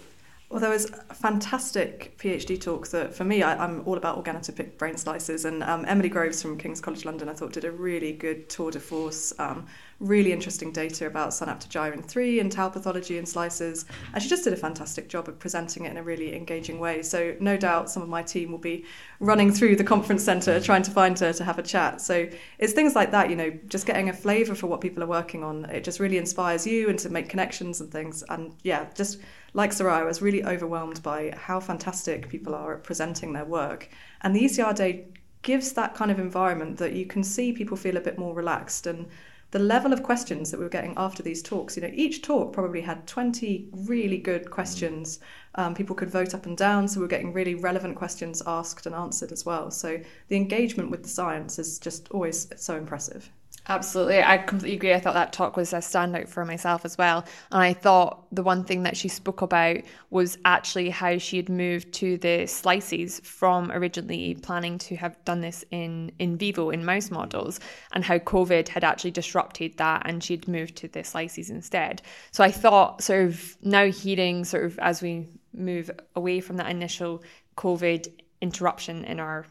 Well, 0.49 0.59
there 0.59 0.71
was 0.71 0.89
a 1.09 1.13
fantastic 1.13 2.17
PhD 2.17 2.59
talk 2.59 2.87
that, 2.87 3.13
for 3.13 3.23
me, 3.23 3.43
I, 3.43 3.63
am 3.63 3.83
all 3.85 3.97
about 3.97 4.23
organotypic 4.23 4.79
brain 4.79 4.97
slices, 4.97 5.45
and 5.45 5.61
um, 5.61 5.85
Emily 5.87 6.09
Groves 6.09 6.41
from 6.41 6.57
King's 6.57 6.81
College 6.81 7.05
London, 7.05 7.29
I 7.29 7.33
thought, 7.33 7.53
did 7.53 7.65
a 7.65 7.71
really 7.71 8.13
good 8.13 8.49
tour 8.49 8.71
de 8.71 8.79
force, 8.79 9.31
um, 9.37 9.67
really 9.99 10.31
interesting 10.31 10.71
data 10.71 11.07
about 11.07 11.29
synaptogyrin 11.29 12.03
3 12.05 12.39
and 12.39 12.51
tau 12.51 12.69
pathology 12.69 13.17
in 13.17 13.25
slices, 13.25 13.85
and 14.13 14.23
she 14.23 14.29
just 14.29 14.43
did 14.43 14.53
a 14.53 14.57
fantastic 14.57 15.09
job 15.09 15.27
of 15.27 15.37
presenting 15.39 15.85
it 15.85 15.91
in 15.91 15.97
a 15.97 16.03
really 16.03 16.35
engaging 16.35 16.79
way. 16.79 17.01
So, 17.01 17.35
no 17.39 17.57
doubt 17.57 17.89
some 17.89 18.01
of 18.01 18.09
my 18.09 18.23
team 18.23 18.51
will 18.51 18.59
be 18.59 18.85
running 19.19 19.51
through 19.51 19.75
the 19.75 19.83
conference 19.83 20.23
centre 20.23 20.59
trying 20.59 20.83
to 20.83 20.91
find 20.91 21.19
her 21.19 21.33
to 21.33 21.43
have 21.43 21.59
a 21.59 21.63
chat. 21.63 22.01
So, 22.01 22.29
it's 22.59 22.73
things 22.73 22.95
like 22.95 23.11
that, 23.11 23.29
you 23.29 23.35
know, 23.35 23.51
just 23.67 23.85
getting 23.85 24.09
a 24.09 24.13
flavour 24.13 24.55
for 24.55 24.67
what 24.67 24.81
people 24.81 25.03
are 25.03 25.07
working 25.07 25.43
on. 25.43 25.65
It 25.65 25.83
just 25.83 25.99
really 25.99 26.17
inspires 26.17 26.65
you 26.65 26.89
and 26.89 26.97
to 26.99 27.09
make 27.09 27.27
connections 27.27 27.81
and 27.81 27.91
things, 27.91 28.23
and 28.29 28.55
yeah, 28.63 28.87
just 28.95 29.19
like 29.53 29.71
Soraya, 29.71 30.01
I 30.01 30.03
was 30.03 30.21
really 30.21 30.45
overwhelmed 30.45 31.01
by 31.03 31.33
how 31.35 31.59
fantastic 31.59 32.29
people 32.29 32.53
are 32.55 32.75
at 32.75 32.83
presenting 32.83 33.33
their 33.33 33.45
work. 33.45 33.89
And 34.21 34.35
the 34.35 34.43
ECR 34.43 34.75
Day 34.75 35.07
gives 35.41 35.73
that 35.73 35.95
kind 35.95 36.11
of 36.11 36.19
environment 36.19 36.77
that 36.77 36.93
you 36.93 37.05
can 37.05 37.23
see 37.23 37.53
people 37.53 37.77
feel 37.77 37.97
a 37.97 38.01
bit 38.01 38.17
more 38.17 38.35
relaxed. 38.35 38.87
And 38.87 39.07
the 39.51 39.59
level 39.59 39.91
of 39.91 40.03
questions 40.03 40.51
that 40.51 40.57
we 40.57 40.63
were 40.63 40.69
getting 40.69 40.93
after 40.95 41.23
these 41.23 41.41
talks, 41.41 41.75
you 41.75 41.81
know, 41.81 41.91
each 41.93 42.21
talk 42.21 42.53
probably 42.53 42.81
had 42.81 43.07
20 43.07 43.69
really 43.71 44.17
good 44.17 44.51
questions. 44.51 45.19
Um, 45.55 45.73
people 45.73 45.95
could 45.95 46.11
vote 46.11 46.35
up 46.35 46.45
and 46.45 46.55
down, 46.55 46.87
so 46.87 46.99
we 46.99 47.05
we're 47.05 47.09
getting 47.09 47.33
really 47.33 47.55
relevant 47.55 47.95
questions 47.95 48.43
asked 48.45 48.85
and 48.85 48.93
answered 48.93 49.31
as 49.31 49.45
well. 49.45 49.71
So 49.71 49.99
the 50.27 50.35
engagement 50.35 50.91
with 50.91 51.01
the 51.03 51.09
science 51.09 51.57
is 51.57 51.79
just 51.79 52.09
always 52.11 52.47
so 52.57 52.77
impressive. 52.77 53.31
Absolutely. 53.71 54.23
I 54.23 54.39
completely 54.39 54.77
agree. 54.77 54.93
I 54.95 54.99
thought 54.99 55.13
that 55.13 55.31
talk 55.31 55.55
was 55.55 55.73
a 55.73 55.77
standout 55.77 56.27
for 56.27 56.43
myself 56.43 56.85
as 56.85 56.97
well. 56.97 57.23
And 57.51 57.61
I 57.61 57.73
thought 57.73 58.25
the 58.33 58.41
one 58.41 58.63
thing 58.63 58.81
that 58.81 58.97
she 58.97 59.07
spoke 59.07 59.43
about 59.43 59.77
was 60.09 60.39
actually 60.43 60.89
how 60.89 61.19
she 61.19 61.37
had 61.37 61.49
moved 61.49 61.93
to 61.93 62.17
the 62.17 62.47
slices 62.47 63.19
from 63.23 63.71
originally 63.71 64.33
planning 64.41 64.79
to 64.79 64.95
have 64.95 65.23
done 65.23 65.41
this 65.41 65.63
in, 65.69 66.11
in 66.17 66.35
vivo, 66.35 66.71
in 66.71 66.83
mouse 66.83 67.11
models, 67.11 67.59
and 67.93 68.03
how 68.03 68.17
COVID 68.17 68.69
had 68.69 68.83
actually 68.83 69.11
disrupted 69.11 69.77
that 69.77 70.01
and 70.05 70.23
she'd 70.23 70.47
moved 70.47 70.75
to 70.77 70.87
the 70.87 71.03
slices 71.03 71.51
instead. 71.51 72.01
So 72.31 72.43
I 72.43 72.49
thought, 72.49 73.03
sort 73.03 73.27
of, 73.27 73.55
now 73.61 73.85
hearing, 73.91 74.45
sort 74.45 74.65
of, 74.65 74.79
as 74.79 75.03
we 75.03 75.27
move 75.53 75.91
away 76.15 76.39
from 76.39 76.57
that 76.57 76.71
initial 76.71 77.21
COVID 77.55 78.07
interruption 78.41 79.03
in 79.05 79.19
our 79.19 79.45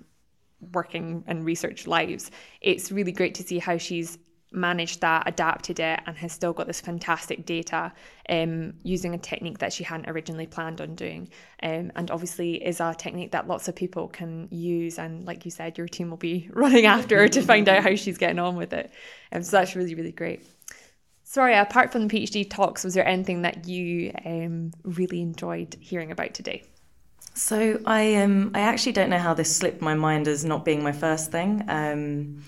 working 0.61 1.25
and 1.27 1.45
research 1.45 1.87
lives, 1.87 2.31
it's 2.61 2.91
really 2.93 3.13
great 3.13 3.35
to 3.37 3.43
see 3.43 3.59
how 3.59 3.79
she's 3.79 4.19
managed 4.51 5.01
that, 5.03 5.29
adapted 5.29 5.79
it, 5.79 6.01
and 6.07 6.17
has 6.17 6.33
still 6.33 6.53
got 6.53 6.67
this 6.67 6.81
fantastic 6.81 7.45
data 7.45 7.93
um, 8.29 8.75
using 8.83 9.15
a 9.15 9.19
technique 9.19 9.59
that 9.59 9.73
she 9.73 9.85
hadn't 9.85 10.09
originally 10.09 10.47
planned 10.47 10.81
on 10.81 10.95
doing. 10.95 11.29
Um, 11.63 11.93
and 11.97 12.11
obviously, 12.11 12.55
is 12.65 12.81
a 12.81 12.95
technique 12.95 13.33
that 13.33 13.47
lots 13.47 13.69
of 13.69 13.75
people 13.75 14.09
can 14.09 14.49
use. 14.51 14.99
And 14.99 15.27
like 15.27 15.45
you 15.45 15.51
said, 15.51 15.77
your 15.77 15.89
team 15.89 16.11
will 16.11 16.17
be 16.17 16.49
running 16.55 16.87
after 16.87 17.19
her 17.19 17.29
to 17.29 17.43
find 17.43 17.69
out 17.69 17.83
how 17.83 17.95
she's 17.95 18.19
getting 18.19 18.39
on 18.39 18.57
with 18.57 18.73
it. 18.73 18.91
Um, 19.33 19.43
so 19.43 19.59
that's 19.59 19.77
really, 19.77 19.95
really 19.95 20.13
great. 20.13 20.47
Sorry, 21.25 21.55
apart 21.55 21.93
from 21.93 22.09
the 22.09 22.15
PhD 22.15 22.49
talks, 22.49 22.85
was 22.85 22.95
there 22.95 23.07
anything 23.07 23.43
that 23.43 23.69
you 23.69 24.13
um, 24.25 24.73
really 24.83 25.21
enjoyed 25.21 25.77
hearing 25.79 26.11
about 26.11 26.33
today? 26.33 26.65
So 27.39 27.79
I 27.87 28.17
um 28.17 28.51
I 28.53 28.61
actually 28.61 28.93
don't 28.93 29.11
know 29.11 29.19
how 29.19 29.33
this 29.33 29.55
slipped 29.55 29.81
my 29.81 29.95
mind 29.95 30.27
as 30.27 30.45
not 30.45 30.65
being 30.65 30.83
my 30.83 30.91
first 30.91 31.31
thing. 31.31 31.65
Um, 31.69 32.43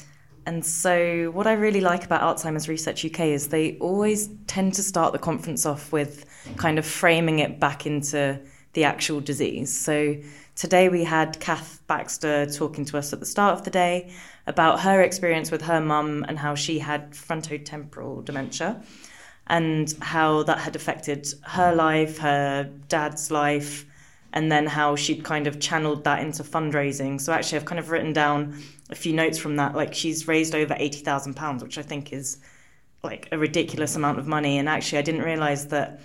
and 0.46 0.66
so 0.66 1.30
what 1.32 1.46
I 1.46 1.52
really 1.52 1.80
like 1.80 2.04
about 2.04 2.22
Alzheimer's 2.22 2.68
Research 2.68 3.04
UK 3.04 3.20
is 3.20 3.48
they 3.48 3.78
always 3.78 4.30
tend 4.48 4.74
to 4.74 4.82
start 4.82 5.12
the 5.12 5.18
conference 5.20 5.64
off 5.64 5.92
with 5.92 6.24
kind 6.56 6.76
of 6.76 6.84
framing 6.84 7.38
it 7.38 7.60
back 7.60 7.86
into 7.86 8.40
the 8.72 8.82
actual 8.82 9.20
disease. 9.20 9.70
So 9.78 10.16
today 10.56 10.88
we 10.88 11.04
had 11.04 11.38
Kath 11.38 11.80
Baxter 11.86 12.46
talking 12.46 12.84
to 12.86 12.98
us 12.98 13.12
at 13.12 13.20
the 13.20 13.26
start 13.26 13.56
of 13.56 13.64
the 13.64 13.70
day 13.70 14.12
about 14.48 14.80
her 14.80 15.02
experience 15.02 15.52
with 15.52 15.62
her 15.62 15.80
mum 15.80 16.24
and 16.26 16.36
how 16.36 16.56
she 16.56 16.80
had 16.80 17.12
frontotemporal 17.12 18.24
dementia 18.24 18.82
and 19.46 19.94
how 20.00 20.42
that 20.44 20.58
had 20.58 20.74
affected 20.74 21.32
her 21.42 21.72
life, 21.74 22.18
her 22.18 22.68
dad's 22.88 23.30
life, 23.30 23.86
and 24.32 24.50
then 24.50 24.66
how 24.66 24.96
she'd 24.96 25.24
kind 25.24 25.46
of 25.46 25.60
channeled 25.60 26.04
that 26.04 26.20
into 26.20 26.42
fundraising. 26.42 27.20
So 27.20 27.32
actually, 27.32 27.58
I've 27.58 27.64
kind 27.64 27.78
of 27.78 27.90
written 27.90 28.12
down 28.12 28.62
a 28.90 28.94
few 28.94 29.12
notes 29.12 29.38
from 29.38 29.56
that. 29.56 29.74
Like 29.74 29.94
she's 29.94 30.28
raised 30.28 30.54
over 30.54 30.74
eighty 30.78 31.00
thousand 31.00 31.34
pounds, 31.34 31.62
which 31.62 31.78
I 31.78 31.82
think 31.82 32.12
is 32.12 32.38
like 33.02 33.28
a 33.32 33.38
ridiculous 33.38 33.96
amount 33.96 34.18
of 34.18 34.26
money. 34.26 34.58
And 34.58 34.68
actually, 34.68 34.98
I 34.98 35.02
didn't 35.02 35.22
realise 35.22 35.64
that 35.66 36.00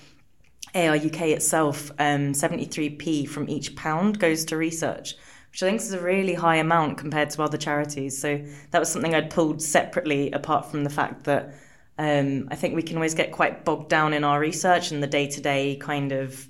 AR 0.74 0.96
UK 0.96 1.22
itself, 1.22 1.92
um, 2.00 2.34
seventy 2.34 2.66
three 2.66 2.90
p 2.90 3.26
from 3.26 3.50
each 3.50 3.76
pound 3.76 4.20
goes 4.20 4.46
to 4.46 4.58
research. 4.58 5.16
Which 5.52 5.64
I 5.64 5.68
think 5.68 5.80
is 5.80 5.94
a 5.94 6.02
really 6.02 6.34
high 6.34 6.58
amount 6.58 6.98
compared 6.98 7.30
to 7.30 7.42
other 7.42 7.58
charities. 7.58 8.20
So 8.20 8.44
that 8.72 8.80
was 8.80 8.92
something 8.92 9.16
I'd 9.16 9.30
pulled 9.30 9.62
separately, 9.62 10.30
apart 10.32 10.70
from 10.70 10.84
the 10.84 10.90
fact 10.90 11.24
that 11.26 11.56
um, 11.98 12.50
I 12.52 12.56
think 12.56 12.76
we 12.76 12.84
can 12.84 12.98
always 12.98 13.14
get 13.14 13.32
quite 13.32 13.64
bogged 13.64 13.90
down 13.90 14.14
in 14.14 14.26
our 14.26 14.38
research 14.38 14.92
and 14.92 15.02
the 15.02 15.08
day 15.08 15.28
to 15.28 15.40
day 15.40 15.78
kind 15.78 16.12
of 16.12 16.50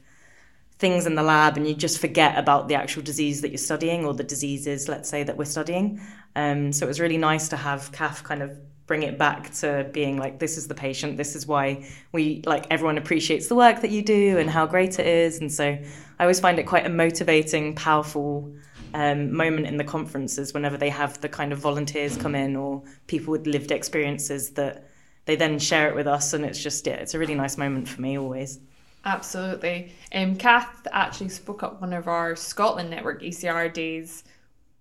things 0.85 1.07
in 1.07 1.15
the 1.15 1.23
lab 1.23 1.57
and 1.57 1.67
you 1.67 1.73
just 1.73 1.97
forget 1.97 2.37
about 2.37 2.67
the 2.67 2.75
actual 2.75 3.01
disease 3.01 3.41
that 3.41 3.49
you're 3.49 3.67
studying 3.71 4.05
or 4.05 4.13
the 4.13 4.23
diseases, 4.35 4.87
let's 4.87 5.09
say, 5.09 5.23
that 5.23 5.35
we're 5.35 5.53
studying. 5.57 5.99
Um, 6.35 6.71
so 6.71 6.85
it 6.85 6.91
was 6.93 6.99
really 6.99 7.17
nice 7.17 7.47
to 7.53 7.57
have 7.57 7.91
Kath 7.91 8.23
kind 8.23 8.43
of 8.43 8.49
bring 8.85 9.01
it 9.01 9.17
back 9.17 9.51
to 9.61 9.89
being 9.93 10.15
like, 10.17 10.37
this 10.37 10.57
is 10.57 10.67
the 10.67 10.75
patient, 10.75 11.17
this 11.17 11.35
is 11.35 11.47
why 11.47 11.65
we, 12.11 12.43
like, 12.45 12.67
everyone 12.69 12.99
appreciates 12.99 13.47
the 13.47 13.55
work 13.55 13.81
that 13.81 13.89
you 13.89 14.03
do 14.03 14.37
and 14.37 14.47
how 14.47 14.67
great 14.67 14.99
it 14.99 15.07
is. 15.07 15.39
And 15.41 15.51
so 15.51 15.65
I 16.19 16.23
always 16.23 16.39
find 16.39 16.59
it 16.59 16.67
quite 16.67 16.85
a 16.85 16.89
motivating, 16.89 17.73
powerful 17.73 18.53
um, 18.93 19.35
moment 19.35 19.65
in 19.65 19.77
the 19.77 19.83
conferences 19.83 20.53
whenever 20.53 20.77
they 20.77 20.91
have 20.91 21.19
the 21.19 21.29
kind 21.29 21.51
of 21.51 21.57
volunteers 21.57 22.15
come 22.15 22.35
in 22.35 22.55
or 22.55 22.83
people 23.07 23.31
with 23.31 23.47
lived 23.47 23.71
experiences 23.71 24.51
that 24.51 24.87
they 25.25 25.35
then 25.35 25.57
share 25.57 25.89
it 25.89 25.95
with 25.95 26.05
us. 26.05 26.33
And 26.33 26.45
it's 26.45 26.61
just, 26.61 26.85
yeah, 26.85 26.93
it's 26.93 27.15
a 27.15 27.19
really 27.19 27.33
nice 27.33 27.57
moment 27.57 27.89
for 27.89 28.01
me 28.01 28.19
always. 28.19 28.59
Absolutely. 29.05 29.93
Um, 30.13 30.35
Kath 30.35 30.87
actually 30.91 31.29
spoke 31.29 31.61
at 31.61 31.79
one 31.79 31.93
of 31.93 32.07
our 32.07 32.35
Scotland 32.35 32.89
Network 32.89 33.21
ECR 33.21 33.71
days 33.71 34.23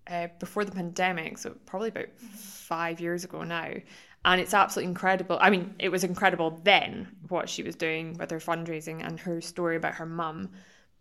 uh, 0.06 0.28
before 0.40 0.64
the 0.64 0.72
pandemic, 0.72 1.36
so 1.36 1.54
probably 1.66 1.90
about 1.90 2.08
five 2.18 3.00
years 3.00 3.24
ago 3.24 3.42
now. 3.42 3.72
And 4.24 4.40
it's 4.40 4.54
absolutely 4.54 4.88
incredible. 4.88 5.36
I 5.40 5.50
mean, 5.50 5.74
it 5.78 5.90
was 5.90 6.04
incredible 6.04 6.58
then 6.64 7.08
what 7.28 7.50
she 7.50 7.62
was 7.62 7.76
doing 7.76 8.14
with 8.14 8.30
her 8.30 8.38
fundraising 8.38 9.06
and 9.06 9.20
her 9.20 9.42
story 9.42 9.76
about 9.76 9.94
her 9.94 10.06
mum. 10.06 10.50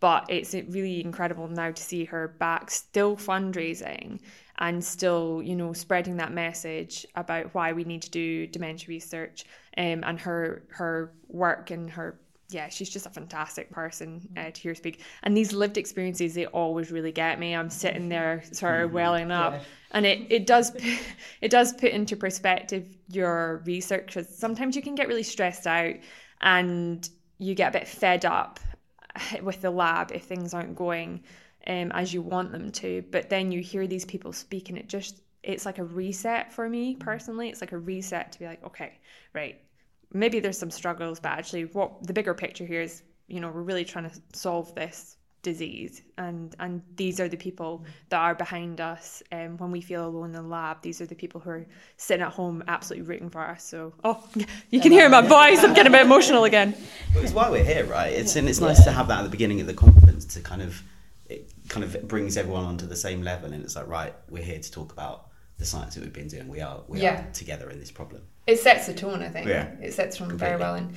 But 0.01 0.25
it's 0.27 0.53
really 0.53 1.01
incredible 1.01 1.47
now 1.47 1.71
to 1.71 1.81
see 1.81 2.03
her 2.03 2.27
back 2.27 2.69
still 2.69 3.15
fundraising 3.15 4.19
and 4.57 4.83
still, 4.83 5.41
you 5.41 5.55
know, 5.55 5.71
spreading 5.71 6.17
that 6.17 6.33
message 6.33 7.05
about 7.15 7.53
why 7.55 7.71
we 7.71 7.85
need 7.85 8.01
to 8.01 8.11
do 8.11 8.45
dementia 8.47 8.89
research 8.89 9.45
um, 9.77 10.03
and 10.03 10.19
her 10.19 10.63
her 10.71 11.13
work 11.29 11.71
and 11.71 11.89
her 11.89 12.19
yeah, 12.53 12.69
she's 12.69 12.89
just 12.89 13.05
a 13.05 13.09
fantastic 13.09 13.69
person 13.71 14.27
uh, 14.37 14.51
to 14.51 14.61
hear 14.61 14.75
speak. 14.75 15.01
And 15.23 15.35
these 15.35 15.53
lived 15.53 15.77
experiences, 15.77 16.33
they 16.33 16.45
always 16.47 16.91
really 16.91 17.11
get 17.11 17.39
me. 17.39 17.55
I'm 17.55 17.69
sitting 17.69 18.09
there 18.09 18.43
sort 18.51 18.81
of 18.81 18.87
mm-hmm. 18.87 18.95
welling 18.95 19.31
up, 19.31 19.53
yeah. 19.53 19.63
and 19.91 20.05
it 20.05 20.27
it 20.29 20.45
does 20.45 20.71
it 21.41 21.49
does 21.49 21.73
put 21.73 21.91
into 21.91 22.15
perspective 22.15 22.87
your 23.09 23.61
research 23.65 24.07
because 24.07 24.29
sometimes 24.29 24.75
you 24.75 24.81
can 24.81 24.95
get 24.95 25.07
really 25.07 25.23
stressed 25.23 25.67
out 25.67 25.95
and 26.41 27.09
you 27.39 27.55
get 27.55 27.75
a 27.75 27.79
bit 27.79 27.87
fed 27.87 28.25
up 28.25 28.59
with 29.41 29.61
the 29.61 29.71
lab 29.71 30.11
if 30.11 30.23
things 30.23 30.53
aren't 30.53 30.75
going 30.75 31.23
um, 31.67 31.91
as 31.93 32.13
you 32.13 32.21
want 32.21 32.51
them 32.51 32.71
to. 32.71 33.03
But 33.11 33.29
then 33.29 33.51
you 33.51 33.61
hear 33.61 33.87
these 33.87 34.05
people 34.05 34.33
speak, 34.33 34.69
and 34.69 34.77
it 34.77 34.87
just 34.87 35.21
it's 35.41 35.65
like 35.65 35.79
a 35.79 35.83
reset 35.83 36.53
for 36.53 36.69
me 36.69 36.95
personally. 36.95 37.49
It's 37.49 37.61
like 37.61 37.71
a 37.71 37.77
reset 37.77 38.31
to 38.33 38.39
be 38.39 38.45
like, 38.45 38.63
okay, 38.63 38.93
right 39.33 39.59
maybe 40.13 40.39
there's 40.39 40.57
some 40.57 40.71
struggles, 40.71 41.19
but 41.19 41.33
actually, 41.33 41.65
what 41.65 42.05
the 42.05 42.13
bigger 42.13 42.33
picture 42.33 42.65
here 42.65 42.81
is, 42.81 43.03
you 43.27 43.39
know, 43.39 43.49
we're 43.49 43.61
really 43.61 43.85
trying 43.85 44.09
to 44.09 44.21
solve 44.33 44.73
this 44.75 45.17
disease. 45.43 46.01
And 46.17 46.55
and 46.59 46.81
these 46.95 47.19
are 47.19 47.27
the 47.27 47.37
people 47.37 47.85
that 48.09 48.17
are 48.17 48.33
behind 48.33 48.81
us 48.81 49.21
and 49.31 49.51
um, 49.51 49.57
when 49.57 49.71
we 49.71 49.81
feel 49.81 50.07
alone 50.07 50.27
in 50.27 50.31
the 50.31 50.41
lab. 50.41 50.81
These 50.81 51.01
are 51.01 51.05
the 51.05 51.15
people 51.15 51.39
who 51.39 51.49
are 51.51 51.67
sitting 51.97 52.23
at 52.23 52.31
home 52.31 52.63
absolutely 52.67 53.07
rooting 53.07 53.29
for 53.29 53.41
us. 53.41 53.63
So 53.63 53.93
oh 54.03 54.25
you 54.71 54.79
can 54.79 54.91
hear 54.91 55.07
my 55.09 55.21
voice. 55.21 55.63
I'm 55.63 55.73
getting 55.73 55.93
a 55.93 55.97
bit 55.97 56.05
emotional 56.05 56.45
again. 56.45 56.75
Well, 57.13 57.23
it's 57.23 57.33
why 57.33 57.49
we're 57.49 57.63
here 57.63 57.85
right? 57.85 58.11
It's 58.11 58.35
and 58.35 58.49
it's 58.49 58.61
nice 58.61 58.83
to 58.85 58.91
have 58.91 59.09
that 59.09 59.19
at 59.19 59.23
the 59.23 59.29
beginning 59.29 59.61
of 59.61 59.67
the 59.67 59.73
conference 59.73 60.25
to 60.33 60.39
kind 60.39 60.61
of 60.61 60.81
it 61.29 61.51
kind 61.67 61.83
of 61.83 62.07
brings 62.07 62.37
everyone 62.37 62.63
onto 62.63 62.87
the 62.87 62.95
same 62.95 63.21
level. 63.21 63.53
And 63.53 63.63
it's 63.63 63.75
like 63.75 63.87
right 63.87 64.15
we're 64.29 64.43
here 64.43 64.59
to 64.59 64.71
talk 64.71 64.93
about 64.93 65.27
the 65.57 65.65
science 65.65 65.95
that 65.95 66.03
we've 66.03 66.13
been 66.13 66.29
doing. 66.29 66.47
We 66.47 66.61
are 66.61 66.81
we 66.87 67.01
yeah. 67.01 67.27
are 67.27 67.31
together 67.33 67.69
in 67.69 67.79
this 67.79 67.91
problem 67.91 68.23
it 68.45 68.59
sets 68.59 68.87
the 68.87 68.93
tone, 68.93 69.21
I 69.21 69.29
think. 69.29 69.47
Yeah. 69.47 69.67
It 69.81 69.93
sets 69.93 70.17
the 70.17 70.25
tone 70.25 70.37
very 70.37 70.59
well. 70.59 70.75
And, 70.75 70.93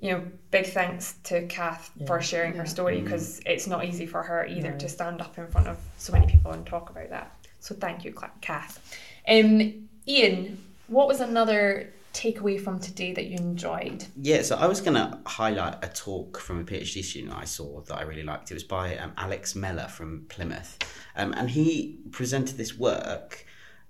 you 0.00 0.12
know, 0.12 0.24
big 0.50 0.66
thanks 0.66 1.14
to 1.24 1.46
Kath 1.46 1.90
yeah. 1.96 2.06
for 2.06 2.20
sharing 2.20 2.54
yeah. 2.54 2.60
her 2.60 2.66
story 2.66 3.00
because 3.00 3.40
mm-hmm. 3.40 3.50
it's 3.50 3.66
not 3.66 3.84
easy 3.84 4.06
for 4.06 4.22
her 4.22 4.46
either 4.46 4.72
to 4.72 4.88
stand 4.88 5.20
up 5.20 5.36
in 5.38 5.46
front 5.48 5.68
of 5.68 5.78
so 5.98 6.12
many 6.12 6.26
people 6.26 6.52
and 6.52 6.66
talk 6.66 6.90
about 6.90 7.10
that. 7.10 7.32
So 7.60 7.74
thank 7.74 8.04
you, 8.04 8.14
Kath. 8.40 8.98
Um, 9.28 9.88
Ian, 10.06 10.62
what 10.86 11.08
was 11.08 11.20
another 11.20 11.92
takeaway 12.12 12.58
from 12.58 12.78
today 12.78 13.12
that 13.12 13.26
you 13.26 13.36
enjoyed? 13.36 14.04
Yeah, 14.20 14.42
so 14.42 14.56
I 14.56 14.66
was 14.66 14.80
going 14.80 14.94
to 14.94 15.18
highlight 15.26 15.84
a 15.84 15.88
talk 15.88 16.38
from 16.38 16.60
a 16.60 16.64
PhD 16.64 17.04
student 17.04 17.34
I 17.34 17.44
saw 17.44 17.80
that 17.82 17.94
I 17.94 18.02
really 18.02 18.22
liked. 18.22 18.50
It 18.50 18.54
was 18.54 18.64
by 18.64 18.96
um, 18.96 19.12
Alex 19.16 19.54
Meller 19.54 19.88
from 19.88 20.26
Plymouth. 20.28 20.78
Um, 21.16 21.34
and 21.36 21.50
he 21.50 21.98
presented 22.12 22.56
this 22.56 22.78
work 22.78 23.45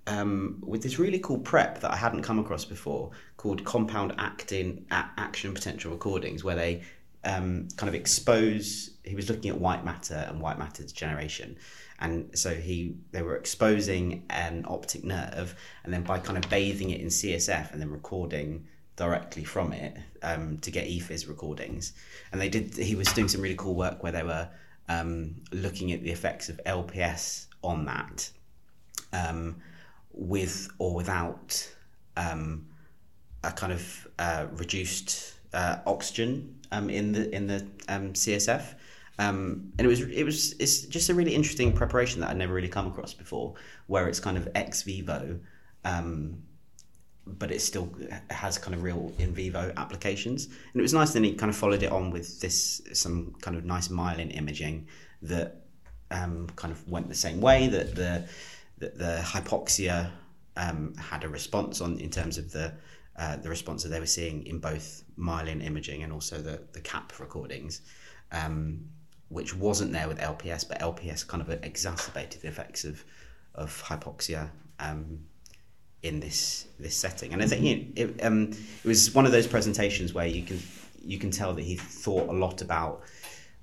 um, 0.07 0.63
with 0.65 0.81
this 0.81 0.97
really 0.97 1.19
cool 1.19 1.37
prep 1.37 1.81
that 1.81 1.91
I 1.91 1.97
hadn't 1.97 2.23
come 2.23 2.39
across 2.39 2.65
before 2.65 3.11
called 3.35 3.63
compound 3.65 4.15
actin 4.17 4.85
action 4.89 5.53
potential 5.53 5.91
recordings, 5.91 6.43
where 6.43 6.55
they 6.55 6.81
um, 7.23 7.67
kind 7.75 7.89
of 7.89 7.95
expose. 7.95 8.91
He 9.03 9.15
was 9.15 9.29
looking 9.29 9.51
at 9.51 9.59
white 9.59 9.85
matter 9.85 10.25
and 10.27 10.41
white 10.41 10.57
matter 10.57 10.83
degeneration, 10.83 11.57
and 11.99 12.37
so 12.37 12.53
he 12.55 12.95
they 13.11 13.21
were 13.21 13.35
exposing 13.35 14.23
an 14.29 14.65
optic 14.67 15.03
nerve, 15.03 15.55
and 15.83 15.93
then 15.93 16.03
by 16.03 16.19
kind 16.19 16.43
of 16.43 16.49
bathing 16.49 16.89
it 16.89 17.01
in 17.01 17.07
CSF 17.07 17.73
and 17.73 17.81
then 17.81 17.91
recording 17.91 18.65
directly 18.95 19.43
from 19.43 19.73
it 19.73 19.95
um, 20.23 20.57
to 20.59 20.71
get 20.71 20.87
ePhys 20.87 21.27
recordings, 21.27 21.91
and 22.31 22.39
they 22.39 22.49
did. 22.49 22.75
He 22.77 22.95
was 22.95 23.11
doing 23.13 23.27
some 23.27 23.41
really 23.41 23.55
cool 23.55 23.75
work 23.75 24.03
where 24.03 24.13
they 24.13 24.23
were 24.23 24.47
um, 24.87 25.35
looking 25.51 25.91
at 25.91 26.01
the 26.01 26.11
effects 26.11 26.47
of 26.47 26.61
LPS 26.65 27.47
on 27.61 27.85
that. 27.85 28.29
Um, 29.11 29.57
with 30.17 30.69
or 30.79 30.95
without 30.95 31.69
um, 32.17 32.67
a 33.43 33.51
kind 33.51 33.71
of 33.71 34.07
uh, 34.19 34.47
reduced 34.53 35.33
uh, 35.53 35.77
oxygen 35.85 36.55
um, 36.71 36.89
in 36.89 37.11
the 37.11 37.33
in 37.33 37.47
the 37.47 37.65
um, 37.87 38.13
CSF. 38.13 38.75
Um, 39.19 39.71
and 39.77 39.85
it 39.85 39.89
was 39.89 40.01
it 40.01 40.23
was 40.23 40.53
it's 40.59 40.81
just 40.81 41.09
a 41.09 41.13
really 41.13 41.33
interesting 41.33 41.71
preparation 41.73 42.21
that 42.21 42.29
I'd 42.29 42.37
never 42.37 42.53
really 42.53 42.67
come 42.67 42.87
across 42.87 43.13
before, 43.13 43.55
where 43.87 44.07
it's 44.07 44.19
kind 44.19 44.37
of 44.37 44.47
ex 44.53 44.83
vivo, 44.83 45.39
um, 45.85 46.43
but 47.25 47.51
it 47.51 47.61
still 47.61 47.89
has 48.29 48.57
kind 48.57 48.75
of 48.75 48.83
real 48.83 49.11
in 49.17 49.33
vivo 49.33 49.71
applications. 49.77 50.45
And 50.45 50.75
it 50.75 50.81
was 50.81 50.93
nice. 50.93 51.13
Then 51.13 51.23
he 51.23 51.33
kind 51.33 51.49
of 51.49 51.55
followed 51.55 51.83
it 51.83 51.91
on 51.91 52.11
with 52.11 52.41
this 52.41 52.81
some 52.93 53.33
kind 53.41 53.57
of 53.57 53.65
nice 53.65 53.87
myelin 53.87 54.35
imaging 54.35 54.87
that 55.23 55.61
um, 56.11 56.47
kind 56.55 56.71
of 56.71 56.87
went 56.87 57.09
the 57.09 57.15
same 57.15 57.41
way. 57.41 57.67
That 57.67 57.95
the 57.95 58.27
that 58.79 58.97
the 58.97 59.21
hypoxia 59.23 60.11
um, 60.55 60.93
had 60.95 61.23
a 61.23 61.29
response 61.29 61.81
on 61.81 61.99
in 61.99 62.09
terms 62.09 62.37
of 62.37 62.51
the 62.51 62.73
uh, 63.17 63.35
the 63.37 63.49
response 63.49 63.83
that 63.83 63.89
they 63.89 63.99
were 63.99 64.05
seeing 64.05 64.45
in 64.45 64.59
both 64.59 65.03
myelin 65.17 65.63
imaging 65.63 66.03
and 66.03 66.13
also 66.13 66.37
the 66.37 66.61
the 66.73 66.81
CAP 66.81 67.19
recordings, 67.19 67.81
um, 68.31 68.85
which 69.29 69.55
wasn't 69.55 69.91
there 69.91 70.07
with 70.07 70.19
LPS, 70.19 70.67
but 70.67 70.79
LPS 70.79 71.25
kind 71.25 71.41
of 71.41 71.49
exacerbated 71.63 72.41
the 72.41 72.47
effects 72.47 72.85
of 72.85 73.03
of 73.55 73.83
hypoxia. 73.83 74.49
Um, 74.79 75.25
in 76.03 76.19
this 76.19 76.67
this 76.79 76.95
setting, 76.95 77.33
and 77.33 77.41
I 77.41 77.47
think 77.47 77.63
you 77.63 77.75
know, 77.75 78.13
it, 78.13 78.23
um, 78.23 78.51
it 78.51 78.87
was 78.87 79.15
one 79.15 79.25
of 79.25 79.31
those 79.31 79.47
presentations 79.47 80.13
where 80.13 80.27
you 80.27 80.43
can 80.43 80.61
you 81.03 81.17
can 81.17 81.31
tell 81.31 81.53
that 81.53 81.63
he 81.63 81.75
thought 81.75 82.29
a 82.29 82.33
lot 82.33 82.61
about 82.61 83.01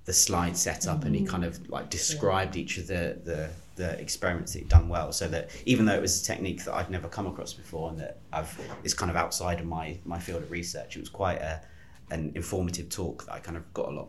the 0.05 0.13
slide 0.13 0.57
setup 0.57 0.99
mm-hmm. 0.99 1.07
and 1.07 1.15
he 1.15 1.23
mm-hmm. 1.23 1.31
kind 1.31 1.45
of 1.45 1.69
like 1.71 1.91
described 1.91 2.57
yeah. 2.57 2.63
each 2.63 2.79
of 2.79 2.87
the, 2.87 3.21
the 3.25 3.51
the 3.77 3.99
experiments 4.01 4.53
that 4.53 4.61
he'd 4.61 4.69
done 4.69 4.89
well 4.89 5.13
so 5.13 5.27
that 5.29 5.51
even 5.67 5.85
though 5.85 5.95
it 5.95 6.01
was 6.01 6.23
a 6.23 6.25
technique 6.25 6.65
that 6.65 6.75
I'd 6.75 6.91
never 6.91 7.09
come 7.09 7.27
across 7.27 7.53
before 7.53 7.91
and 7.91 7.99
that 7.99 8.19
I've 8.33 8.59
is 8.83 8.95
kind 8.95 9.11
of 9.11 9.17
outside 9.17 9.61
of 9.61 9.67
my 9.67 9.99
my 10.05 10.19
field 10.19 10.43
of 10.43 10.51
research 10.51 10.97
it 10.97 11.01
was 11.01 11.09
quite 11.09 11.41
a 11.41 11.61
an 12.11 12.33
informative 12.35 12.89
talk 12.89 13.27
that 13.27 13.33
I 13.33 13.39
kind 13.41 13.57
of 13.57 13.73
got 13.75 13.89
a 13.89 13.93
lot 13.93 14.09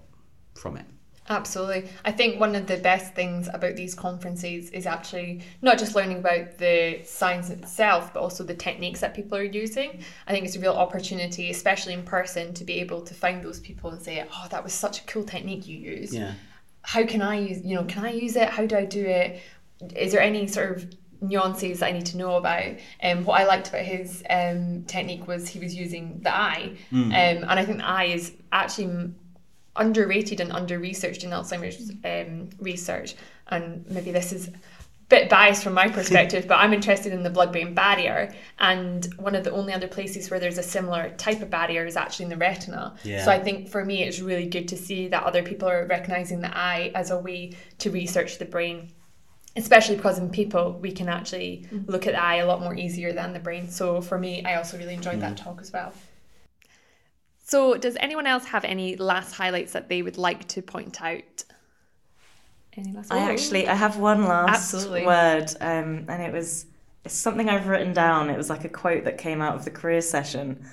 from 0.54 0.78
it 0.78 0.86
Absolutely. 1.28 1.90
I 2.04 2.12
think 2.12 2.40
one 2.40 2.56
of 2.56 2.68
the 2.68 2.78
best 2.78 3.16
things 3.16 3.50
about 3.52 3.76
these 3.76 3.96
conferences 3.96 4.70
is 4.70 4.86
actually 4.86 5.42
not 5.64 5.80
just 5.80 5.96
learning 5.96 6.20
about 6.20 6.60
the 6.60 7.02
science 7.04 7.50
itself, 7.50 8.14
but 8.14 8.20
also 8.20 8.44
the 8.44 8.54
techniques 8.54 9.00
that 9.00 9.16
people 9.16 9.38
are 9.38 9.44
using. 9.44 10.02
I 10.28 10.32
think 10.32 10.46
it's 10.46 10.56
a 10.56 10.60
real 10.60 10.74
opportunity, 10.74 11.50
especially 11.50 11.94
in 11.94 12.04
person, 12.04 12.54
to 12.54 12.64
be 12.64 12.80
able 12.80 13.02
to 13.02 13.14
find 13.16 13.44
those 13.44 13.60
people 13.60 13.90
and 13.90 14.02
say, 14.02 14.24
oh, 14.32 14.48
that 14.52 14.64
was 14.64 14.74
such 14.74 15.02
a 15.02 15.04
cool 15.06 15.24
technique 15.24 15.68
you 15.68 15.78
used. 15.78 16.14
Yeah. 16.14 16.34
How 16.84 17.04
can 17.04 17.24
I 17.24 17.40
use, 17.40 17.66
you 17.66 17.76
know, 17.76 17.86
can 17.86 18.06
I 18.06 18.12
use 18.12 18.36
it? 18.36 18.50
How 18.50 18.68
do 18.68 18.78
I 18.78 18.86
do 18.86 19.04
it? 19.04 19.42
Is 19.96 20.12
there 20.12 20.22
any 20.22 20.48
sort 20.48 20.78
of 20.78 20.90
nuances 21.22 21.80
that 21.80 21.88
I 21.88 21.92
need 21.92 22.06
to 22.08 22.18
know 22.18 22.36
about. 22.36 22.76
Um, 23.02 23.24
what 23.26 23.40
I 23.40 23.46
liked 23.46 23.70
about 23.70 23.82
his 23.82 24.24
um, 24.30 24.84
technique 24.84 25.28
was 25.28 25.48
he 25.48 25.60
was 25.60 25.74
using 25.74 26.20
the 26.22 26.36
eye, 26.36 26.74
mm. 26.92 27.06
um, 27.06 27.12
and 27.50 27.60
I 27.60 27.66
think 27.66 27.78
the 27.78 27.88
eye 27.88 28.06
is 28.06 28.34
actually 28.52 29.12
underrated 29.76 30.40
and 30.40 30.52
under 30.52 30.80
researched 30.80 31.24
in 31.24 31.32
Alzheimer's 31.32 31.92
um, 32.06 32.50
research. 32.60 33.16
And 33.48 33.86
maybe 33.90 34.12
this 34.12 34.32
is 34.32 34.48
a 34.48 34.52
bit 35.10 35.30
biased 35.30 35.64
from 35.64 35.74
my 35.74 35.90
perspective, 36.00 36.48
but 36.48 36.56
I'm 36.56 36.74
interested 36.74 37.12
in 37.12 37.24
the 37.24 37.30
blood 37.30 37.52
brain 37.52 37.74
barrier. 37.74 38.34
And 38.60 39.06
one 39.18 39.36
of 39.36 39.44
the 39.44 39.52
only 39.52 39.74
other 39.74 39.88
places 39.88 40.30
where 40.30 40.40
there's 40.40 40.58
a 40.58 40.64
similar 40.64 41.10
type 41.18 41.42
of 41.42 41.50
barrier 41.50 41.86
is 41.86 41.98
actually 41.98 42.24
in 42.26 42.30
the 42.30 42.38
retina. 42.38 42.96
Yeah. 43.04 43.26
So 43.26 43.32
I 43.32 43.40
think 43.40 43.70
for 43.70 43.84
me, 43.84 44.04
it's 44.04 44.22
really 44.22 44.48
good 44.48 44.68
to 44.70 44.78
see 44.78 45.10
that 45.10 45.24
other 45.24 45.44
people 45.44 45.68
are 45.68 45.86
recognizing 45.88 46.40
the 46.40 46.56
eye 46.58 46.92
as 46.96 47.12
a 47.12 47.18
way 47.18 47.54
to 47.80 47.92
research 47.92 48.38
the 48.38 48.46
brain. 48.46 48.92
Especially 49.56 49.96
because 49.96 50.20
in 50.20 50.30
people 50.30 50.78
we 50.82 50.92
can 50.92 51.08
actually 51.08 51.66
mm. 51.72 51.88
look 51.88 52.08
at 52.08 52.14
the 52.14 52.22
eye 52.22 52.36
a 52.36 52.46
lot 52.46 52.62
more 52.62 52.76
easier 52.76 53.14
than 53.14 53.32
the 53.34 53.40
brain. 53.40 53.70
So 53.70 54.02
for 54.02 54.18
me, 54.18 54.44
I 54.44 54.56
also 54.56 54.78
really 54.78 54.94
enjoyed 54.94 55.18
mm. 55.18 55.22
that 55.22 55.38
talk 55.38 55.62
as 55.62 55.72
well. 55.72 55.94
So, 57.48 57.78
does 57.78 57.96
anyone 58.00 58.26
else 58.26 58.46
have 58.46 58.66
any 58.66 58.96
last 58.96 59.36
highlights 59.36 59.74
that 59.74 59.88
they 59.88 60.02
would 60.02 60.18
like 60.18 60.48
to 60.50 60.64
point 60.64 61.00
out? 61.00 61.44
Any 62.76 62.92
last? 62.92 63.14
I 63.14 63.32
actually 63.32 63.68
I 63.68 63.76
have 63.76 63.98
one 63.98 64.26
last 64.26 64.74
Absolutely. 64.74 65.06
word, 65.06 65.52
um, 65.62 66.06
and 66.10 66.24
it 66.24 66.34
was 66.34 66.66
it's 67.04 67.14
something 67.14 67.48
I've 67.48 67.68
written 67.68 67.94
down. 67.94 68.32
It 68.32 68.38
was 68.38 68.50
like 68.50 68.66
a 68.66 68.70
quote 68.70 69.04
that 69.04 69.20
came 69.20 69.44
out 69.44 69.56
of 69.56 69.64
the 69.64 69.70
career 69.70 70.02
session, 70.02 70.66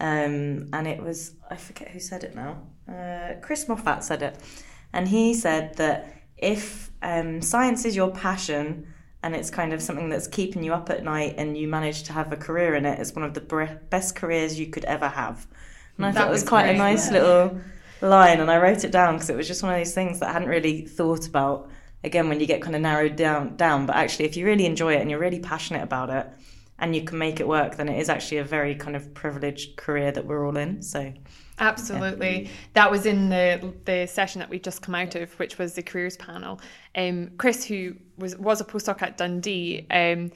um, 0.00 0.68
and 0.74 0.86
it 0.86 1.02
was 1.02 1.32
I 1.50 1.56
forget 1.56 1.88
who 1.88 1.98
said 1.98 2.24
it 2.24 2.34
now. 2.34 2.58
Uh, 2.86 3.40
Chris 3.40 3.66
Moffat 3.66 4.04
said 4.04 4.22
it, 4.22 4.36
and 4.92 5.08
he 5.08 5.32
said 5.32 5.76
that 5.76 6.14
if 6.36 6.87
um, 7.02 7.40
science 7.42 7.84
is 7.84 7.94
your 7.94 8.10
passion 8.10 8.86
and 9.22 9.34
it's 9.34 9.50
kind 9.50 9.72
of 9.72 9.82
something 9.82 10.08
that's 10.08 10.26
keeping 10.26 10.62
you 10.62 10.72
up 10.72 10.90
at 10.90 11.02
night 11.02 11.34
and 11.38 11.56
you 11.56 11.66
manage 11.68 12.04
to 12.04 12.12
have 12.12 12.32
a 12.32 12.36
career 12.36 12.74
in 12.74 12.86
it, 12.86 12.98
it's 12.98 13.14
one 13.14 13.24
of 13.24 13.34
the 13.34 13.78
best 13.90 14.14
careers 14.14 14.58
you 14.58 14.66
could 14.66 14.84
ever 14.84 15.08
have. 15.08 15.46
And 15.96 16.06
I 16.06 16.12
that 16.12 16.18
thought 16.18 16.28
it 16.28 16.30
was, 16.30 16.42
was 16.42 16.48
quite 16.48 16.62
great, 16.64 16.76
a 16.76 16.78
nice 16.78 17.06
yeah. 17.06 17.12
little 17.18 17.60
line, 18.00 18.40
and 18.40 18.50
I 18.50 18.58
wrote 18.58 18.84
it 18.84 18.92
down 18.92 19.14
because 19.14 19.30
it 19.30 19.36
was 19.36 19.48
just 19.48 19.62
one 19.62 19.72
of 19.72 19.78
those 19.78 19.92
things 19.94 20.20
that 20.20 20.28
I 20.28 20.32
hadn't 20.32 20.48
really 20.48 20.86
thought 20.86 21.26
about. 21.26 21.70
Again, 22.04 22.28
when 22.28 22.38
you 22.38 22.46
get 22.46 22.62
kind 22.62 22.76
of 22.76 22.82
narrowed 22.82 23.16
down, 23.16 23.56
down, 23.56 23.86
but 23.86 23.96
actually, 23.96 24.26
if 24.26 24.36
you 24.36 24.46
really 24.46 24.66
enjoy 24.66 24.94
it 24.94 25.00
and 25.00 25.10
you're 25.10 25.18
really 25.18 25.40
passionate 25.40 25.82
about 25.82 26.10
it, 26.10 26.28
and 26.78 26.94
you 26.94 27.02
can 27.02 27.18
make 27.18 27.40
it 27.40 27.48
work, 27.48 27.76
then 27.76 27.88
it 27.88 27.98
is 27.98 28.08
actually 28.08 28.36
a 28.36 28.44
very 28.44 28.76
kind 28.76 28.94
of 28.94 29.12
privileged 29.14 29.76
career 29.76 30.12
that 30.12 30.24
we're 30.24 30.46
all 30.46 30.56
in. 30.56 30.80
So. 30.82 31.12
Absolutely, 31.60 32.42
yeah. 32.42 32.50
that 32.74 32.90
was 32.90 33.06
in 33.06 33.28
the 33.28 33.72
the 33.84 34.06
session 34.06 34.38
that 34.40 34.48
we've 34.48 34.62
just 34.62 34.82
come 34.82 34.94
out 34.94 35.14
of, 35.14 35.32
which 35.38 35.58
was 35.58 35.74
the 35.74 35.82
careers 35.82 36.16
panel. 36.16 36.60
Um, 36.94 37.30
Chris, 37.36 37.64
who 37.64 37.94
was 38.16 38.36
was 38.36 38.60
a 38.60 38.64
postdoc 38.64 39.02
at 39.02 39.16
Dundee, 39.16 39.86
um, 39.90 40.30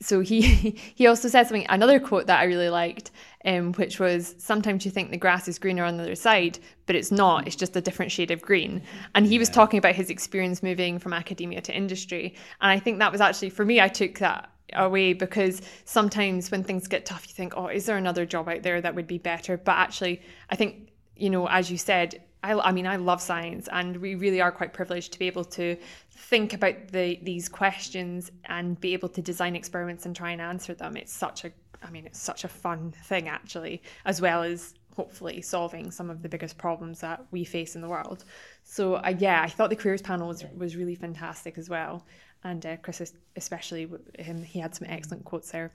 so 0.00 0.20
he 0.20 0.40
he 0.94 1.06
also 1.06 1.28
said 1.28 1.44
something 1.44 1.66
another 1.68 2.00
quote 2.00 2.26
that 2.26 2.40
I 2.40 2.44
really 2.44 2.70
liked, 2.70 3.10
um, 3.44 3.72
which 3.74 3.98
was 3.98 4.34
sometimes 4.38 4.84
you 4.84 4.90
think 4.90 5.10
the 5.10 5.16
grass 5.16 5.48
is 5.48 5.58
greener 5.58 5.84
on 5.84 5.96
the 5.96 6.02
other 6.02 6.14
side, 6.14 6.58
but 6.86 6.96
it's 6.96 7.10
not. 7.10 7.46
It's 7.46 7.56
just 7.56 7.76
a 7.76 7.80
different 7.80 8.12
shade 8.12 8.30
of 8.30 8.42
green. 8.42 8.82
And 9.14 9.26
he 9.26 9.34
yeah. 9.34 9.40
was 9.40 9.50
talking 9.50 9.78
about 9.78 9.94
his 9.94 10.10
experience 10.10 10.62
moving 10.62 10.98
from 10.98 11.12
academia 11.12 11.60
to 11.62 11.74
industry, 11.74 12.34
and 12.60 12.70
I 12.70 12.78
think 12.78 12.98
that 12.98 13.12
was 13.12 13.20
actually 13.20 13.50
for 13.50 13.64
me. 13.64 13.80
I 13.80 13.88
took 13.88 14.18
that 14.18 14.50
away 14.74 15.12
because 15.12 15.62
sometimes 15.84 16.50
when 16.50 16.64
things 16.64 16.88
get 16.88 17.06
tough, 17.06 17.26
you 17.28 17.34
think, 17.34 17.54
oh, 17.56 17.66
is 17.66 17.86
there 17.86 17.96
another 17.96 18.26
job 18.26 18.48
out 18.48 18.62
there 18.62 18.80
that 18.80 18.94
would 18.94 19.06
be 19.06 19.18
better? 19.18 19.56
But 19.56 19.76
actually, 19.76 20.22
I 20.48 20.56
think 20.56 20.90
you 21.20 21.30
know, 21.30 21.46
as 21.48 21.70
you 21.70 21.76
said, 21.76 22.22
I, 22.42 22.54
I 22.54 22.72
mean, 22.72 22.86
I 22.86 22.96
love 22.96 23.20
science, 23.20 23.68
and 23.70 23.96
we 23.98 24.14
really 24.14 24.40
are 24.40 24.50
quite 24.50 24.72
privileged 24.72 25.12
to 25.12 25.18
be 25.18 25.26
able 25.26 25.44
to 25.44 25.76
think 26.10 26.54
about 26.54 26.88
the 26.88 27.18
these 27.22 27.48
questions 27.48 28.30
and 28.46 28.80
be 28.80 28.94
able 28.94 29.10
to 29.10 29.22
design 29.22 29.54
experiments 29.54 30.06
and 30.06 30.16
try 30.16 30.30
and 30.30 30.40
answer 30.40 30.74
them. 30.74 30.96
It's 30.96 31.12
such 31.12 31.44
a, 31.44 31.52
I 31.82 31.90
mean, 31.90 32.06
it's 32.06 32.18
such 32.18 32.44
a 32.44 32.48
fun 32.48 32.92
thing 33.04 33.28
actually, 33.28 33.82
as 34.06 34.20
well 34.20 34.42
as 34.42 34.74
hopefully 34.96 35.40
solving 35.40 35.90
some 35.90 36.10
of 36.10 36.22
the 36.22 36.28
biggest 36.28 36.58
problems 36.58 37.00
that 37.00 37.24
we 37.30 37.44
face 37.44 37.74
in 37.74 37.82
the 37.82 37.88
world. 37.88 38.24
So 38.64 38.94
uh, 38.94 39.14
yeah, 39.18 39.42
I 39.42 39.48
thought 39.48 39.70
the 39.70 39.76
careers 39.76 40.02
panel 40.02 40.28
was 40.28 40.44
was 40.56 40.76
really 40.76 40.94
fantastic 40.94 41.58
as 41.58 41.68
well, 41.68 42.06
and 42.44 42.64
uh, 42.64 42.76
Chris 42.78 43.12
especially 43.36 43.88
him, 44.18 44.42
he 44.42 44.58
had 44.58 44.74
some 44.74 44.86
excellent 44.90 45.24
quotes 45.24 45.50
there. 45.50 45.72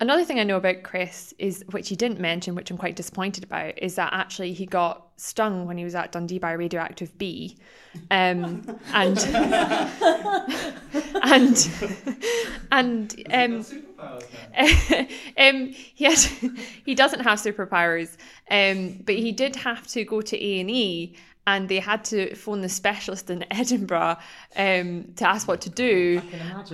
Another 0.00 0.24
thing 0.24 0.40
I 0.40 0.42
know 0.42 0.56
about 0.56 0.82
Chris 0.82 1.32
is, 1.38 1.64
which 1.70 1.88
he 1.88 1.94
didn't 1.94 2.18
mention, 2.18 2.56
which 2.56 2.68
I'm 2.70 2.76
quite 2.76 2.96
disappointed 2.96 3.44
about, 3.44 3.78
is 3.78 3.94
that 3.94 4.12
actually 4.12 4.52
he 4.52 4.66
got 4.66 5.06
stung 5.16 5.66
when 5.66 5.78
he 5.78 5.84
was 5.84 5.94
at 5.94 6.10
Dundee 6.10 6.40
by 6.40 6.50
a 6.52 6.58
radioactive 6.58 7.16
bee, 7.16 7.56
um, 8.10 8.78
and 8.92 9.18
and 11.22 11.70
and 12.72 13.22
um, 13.32 13.64
um, 15.38 15.68
he 15.68 16.04
had 16.04 16.18
he 16.84 16.96
doesn't 16.96 17.20
have 17.20 17.38
superpowers, 17.38 18.16
um, 18.50 19.00
but 19.04 19.14
he 19.14 19.30
did 19.30 19.54
have 19.54 19.86
to 19.86 20.04
go 20.04 20.20
to 20.20 20.44
A 20.44 20.60
and 20.60 20.70
E 20.72 21.16
and 21.46 21.68
they 21.68 21.78
had 21.78 22.04
to 22.06 22.34
phone 22.34 22.62
the 22.62 22.68
specialist 22.68 23.28
in 23.28 23.44
Edinburgh 23.50 24.16
um, 24.56 25.12
to 25.16 25.28
ask 25.28 25.46
what 25.46 25.60
to 25.62 25.70
do. 25.70 26.22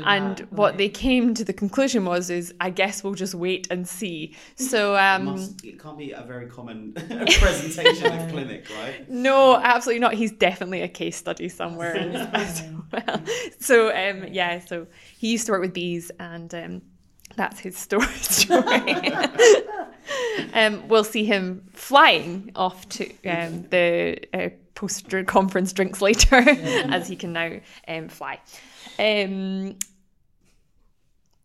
And 0.04 0.38
that, 0.38 0.52
what 0.52 0.70
right. 0.70 0.78
they 0.78 0.88
came 0.88 1.34
to 1.34 1.44
the 1.44 1.52
conclusion 1.52 2.04
was, 2.04 2.30
is 2.30 2.54
I 2.60 2.70
guess 2.70 3.02
we'll 3.02 3.14
just 3.14 3.34
wait 3.34 3.66
and 3.70 3.86
see. 3.88 4.36
So 4.70 4.96
um, 4.96 5.24
Must, 5.24 5.64
it 5.64 5.80
can't 5.80 5.98
be 5.98 6.12
a 6.12 6.22
very 6.22 6.46
common 6.46 6.92
presentation 7.40 8.06
at 8.06 8.30
clinic, 8.30 8.66
right? 8.78 9.08
no, 9.10 9.56
absolutely 9.56 10.00
not. 10.00 10.14
He's 10.14 10.32
definitely 10.32 10.82
a 10.82 10.88
case 10.88 11.16
study 11.16 11.48
somewhere 11.48 11.96
as 12.32 12.62
well. 12.92 13.22
So 13.58 13.88
um, 13.88 14.28
yeah, 14.30 14.60
so 14.60 14.86
he 15.18 15.28
used 15.32 15.46
to 15.46 15.52
work 15.52 15.62
with 15.62 15.72
bees, 15.72 16.10
and 16.20 16.54
um, 16.54 16.82
that's 17.36 17.58
his 17.58 17.76
story. 17.76 18.06
story. 18.06 19.12
um, 20.54 20.88
we'll 20.88 21.04
see 21.04 21.24
him 21.24 21.68
flying 21.72 22.52
off 22.54 22.88
to 22.90 23.06
um, 23.28 23.66
the 23.70 24.18
uh, 24.32 24.48
post 24.80 25.12
conference 25.26 25.72
drinks 25.74 26.00
later, 26.00 26.36
as 26.48 27.06
he 27.06 27.14
can 27.14 27.34
now 27.34 27.60
um, 27.86 28.08
fly. 28.08 28.40
Um, 28.98 29.76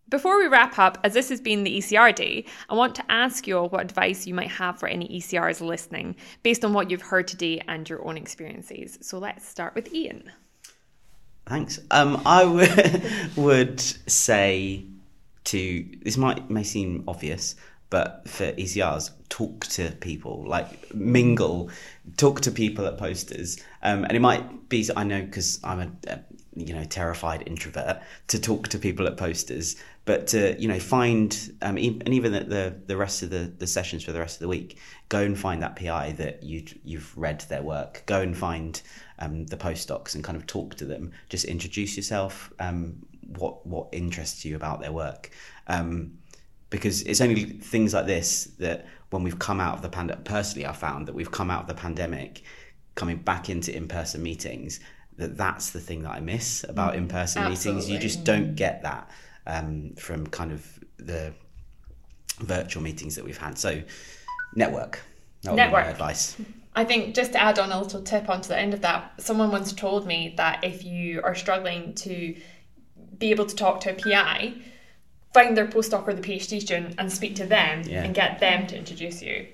before 0.08 0.38
we 0.38 0.48
wrap 0.48 0.80
up, 0.80 1.00
as 1.04 1.13
this 1.13 1.28
has 1.30 1.41
been 1.41 1.63
the 1.63 1.80
ECR 1.80 2.15
day, 2.15 2.45
I 2.69 2.76
want 2.76 2.95
to 2.95 3.12
ask 3.12 3.45
you 3.45 3.58
all 3.58 3.67
what 3.67 3.82
advice 3.82 4.26
you 4.26 4.34
might 4.34 4.52
have 4.52 4.80
for 4.80 4.88
any 4.88 5.10
ECRs 5.10 5.60
listening 5.60 6.15
based 6.43 6.63
on 6.63 6.71
what 6.71 6.89
you've 6.89 7.02
heard 7.02 7.28
today 7.28 7.62
and 7.67 7.89
your 7.89 8.08
own 8.08 8.15
experiences. 8.15 8.98
So 9.02 9.17
let's 9.17 9.45
start 9.45 9.76
with 9.76 9.93
Ian. 9.93 10.32
Thanks. 11.45 11.80
Um, 11.91 12.21
I 12.26 12.43
w- 12.43 13.02
would 13.36 13.82
say 13.82 14.86
to 15.45 15.86
this 16.04 16.17
might 16.17 16.50
may 16.50 16.63
seem 16.63 17.04
obvious, 17.08 17.56
but 17.95 18.27
for 18.27 18.51
ECRs, 18.51 19.12
talk 19.29 19.67
to 19.67 19.89
people, 20.01 20.43
like 20.45 20.93
mingle, 20.93 21.69
talk 22.17 22.41
to 22.41 22.51
people 22.51 22.86
at 22.88 22.97
posters, 22.97 23.58
um, 23.84 24.03
and 24.03 24.17
it 24.17 24.19
might 24.19 24.67
be 24.67 24.86
I 24.97 25.05
know 25.05 25.21
because 25.21 25.62
I'm 25.63 25.79
a, 25.79 26.12
a 26.12 26.19
you 26.58 26.73
know 26.73 26.84
terrified 26.84 27.43
introvert 27.47 28.01
to 28.27 28.38
talk 28.38 28.67
to 28.67 28.79
people 28.79 29.08
at 29.08 29.15
posters, 29.15 29.77
but 30.03 30.27
to 30.27 30.62
you 30.62 30.67
know 30.67 30.77
find 30.77 31.53
um, 31.62 31.77
and 31.77 32.10
even 32.10 32.34
the, 32.34 32.41
the 32.41 32.75
the 32.86 32.97
rest 32.97 33.23
of 33.23 33.29
the 33.29 33.49
the 33.60 33.65
sessions 33.65 34.03
for 34.03 34.12
the 34.12 34.19
rest 34.19 34.36
of 34.36 34.41
the 34.41 34.49
week, 34.49 34.77
go 35.08 35.21
and 35.21 35.39
find 35.39 35.63
that 35.63 35.77
PI 35.77 36.15
that 36.17 36.43
you 36.43 36.65
you've 36.84 37.17
read 37.17 37.39
their 37.47 37.63
work, 37.63 38.03
go 38.08 38.19
and 38.19 38.36
find 38.36 38.81
um, 39.19 39.45
the 39.45 39.55
postdocs 39.55 40.15
and 40.15 40.21
kind 40.21 40.36
of 40.36 40.45
talk 40.47 40.75
to 40.75 40.86
them, 40.86 41.13
just 41.29 41.45
introduce 41.45 41.95
yourself. 41.95 42.51
Um, 42.60 43.05
what 43.38 43.65
what 43.65 43.88
interests 43.91 44.45
you 44.45 44.55
about 44.55 44.81
their 44.81 44.91
work. 44.91 45.31
Um, 45.67 46.19
because 46.76 47.02
it's 47.04 47.22
only 47.22 47.44
things 47.44 47.94
like 47.94 48.06
this 48.06 48.46
that 48.60 48.86
when 49.10 49.24
we've 49.24 49.40
come 49.40 49.60
out 49.60 49.76
of 49.76 49.82
the 49.82 49.90
pandemic 49.90 50.24
personally 50.26 50.66
i 50.66 50.72
found 50.72 51.08
that 51.08 51.16
we've 51.16 51.32
come 51.32 51.50
out 51.50 51.62
of 51.62 51.68
the 51.68 51.74
pandemic 51.74 52.44
coming 52.96 53.18
back 53.18 53.50
into 53.50 53.76
in-person 53.76 54.22
meetings 54.22 54.80
that 55.18 55.38
that's 55.38 55.72
the 55.72 55.80
thing 55.80 56.04
that 56.04 56.12
i 56.12 56.20
miss 56.20 56.64
about 56.68 56.96
in-person 56.96 57.50
meetings. 57.50 57.90
You 57.90 58.00
just 58.00 58.24
don't 58.24 58.56
get 58.56 58.84
that 58.84 59.10
um, 59.48 59.94
from 59.98 60.28
kind 60.28 60.52
of 60.52 60.80
the 60.98 61.34
virtual 62.40 62.84
meetings 62.84 63.16
that 63.16 63.26
we've 63.26 63.38
had. 63.38 63.58
So 63.58 63.82
network. 64.56 65.02
That 65.44 65.56
Network. 65.56 65.86
advice. 65.86 66.36
I 66.76 66.84
think 66.84 67.16
just 67.16 67.34
to 67.34 67.42
add 67.42 67.60
on 67.60 67.72
a 67.72 67.80
little 67.80 68.02
tip 68.02 68.30
onto 68.30 68.50
the 68.50 68.58
end 68.58 68.74
of 68.74 68.82
that, 68.82 69.22
someone 69.22 69.52
once 69.52 69.72
told 69.72 70.06
me 70.06 70.34
that 70.38 70.64
if 70.64 70.84
you 70.84 71.22
are 71.22 71.36
struggling 71.36 71.94
to 71.96 72.36
be 73.18 73.32
able 73.32 73.46
to 73.46 73.56
talk 73.56 73.80
to 73.82 73.92
a 73.92 73.94
PI, 73.94 74.56
find 75.36 75.58
their 75.58 75.67
postdoc 75.67 76.08
or 76.08 76.13
the 76.13 76.21
PhD 76.21 76.62
student 76.62 76.95
and 76.98 77.12
speak 77.12 77.36
to 77.36 77.45
them 77.45 77.84
Yeah. 77.86 78.04
and 78.04 78.15
get 78.15 78.39
them 78.39 78.67
to 78.67 78.78
introduce 78.78 79.21
you. 79.21 79.48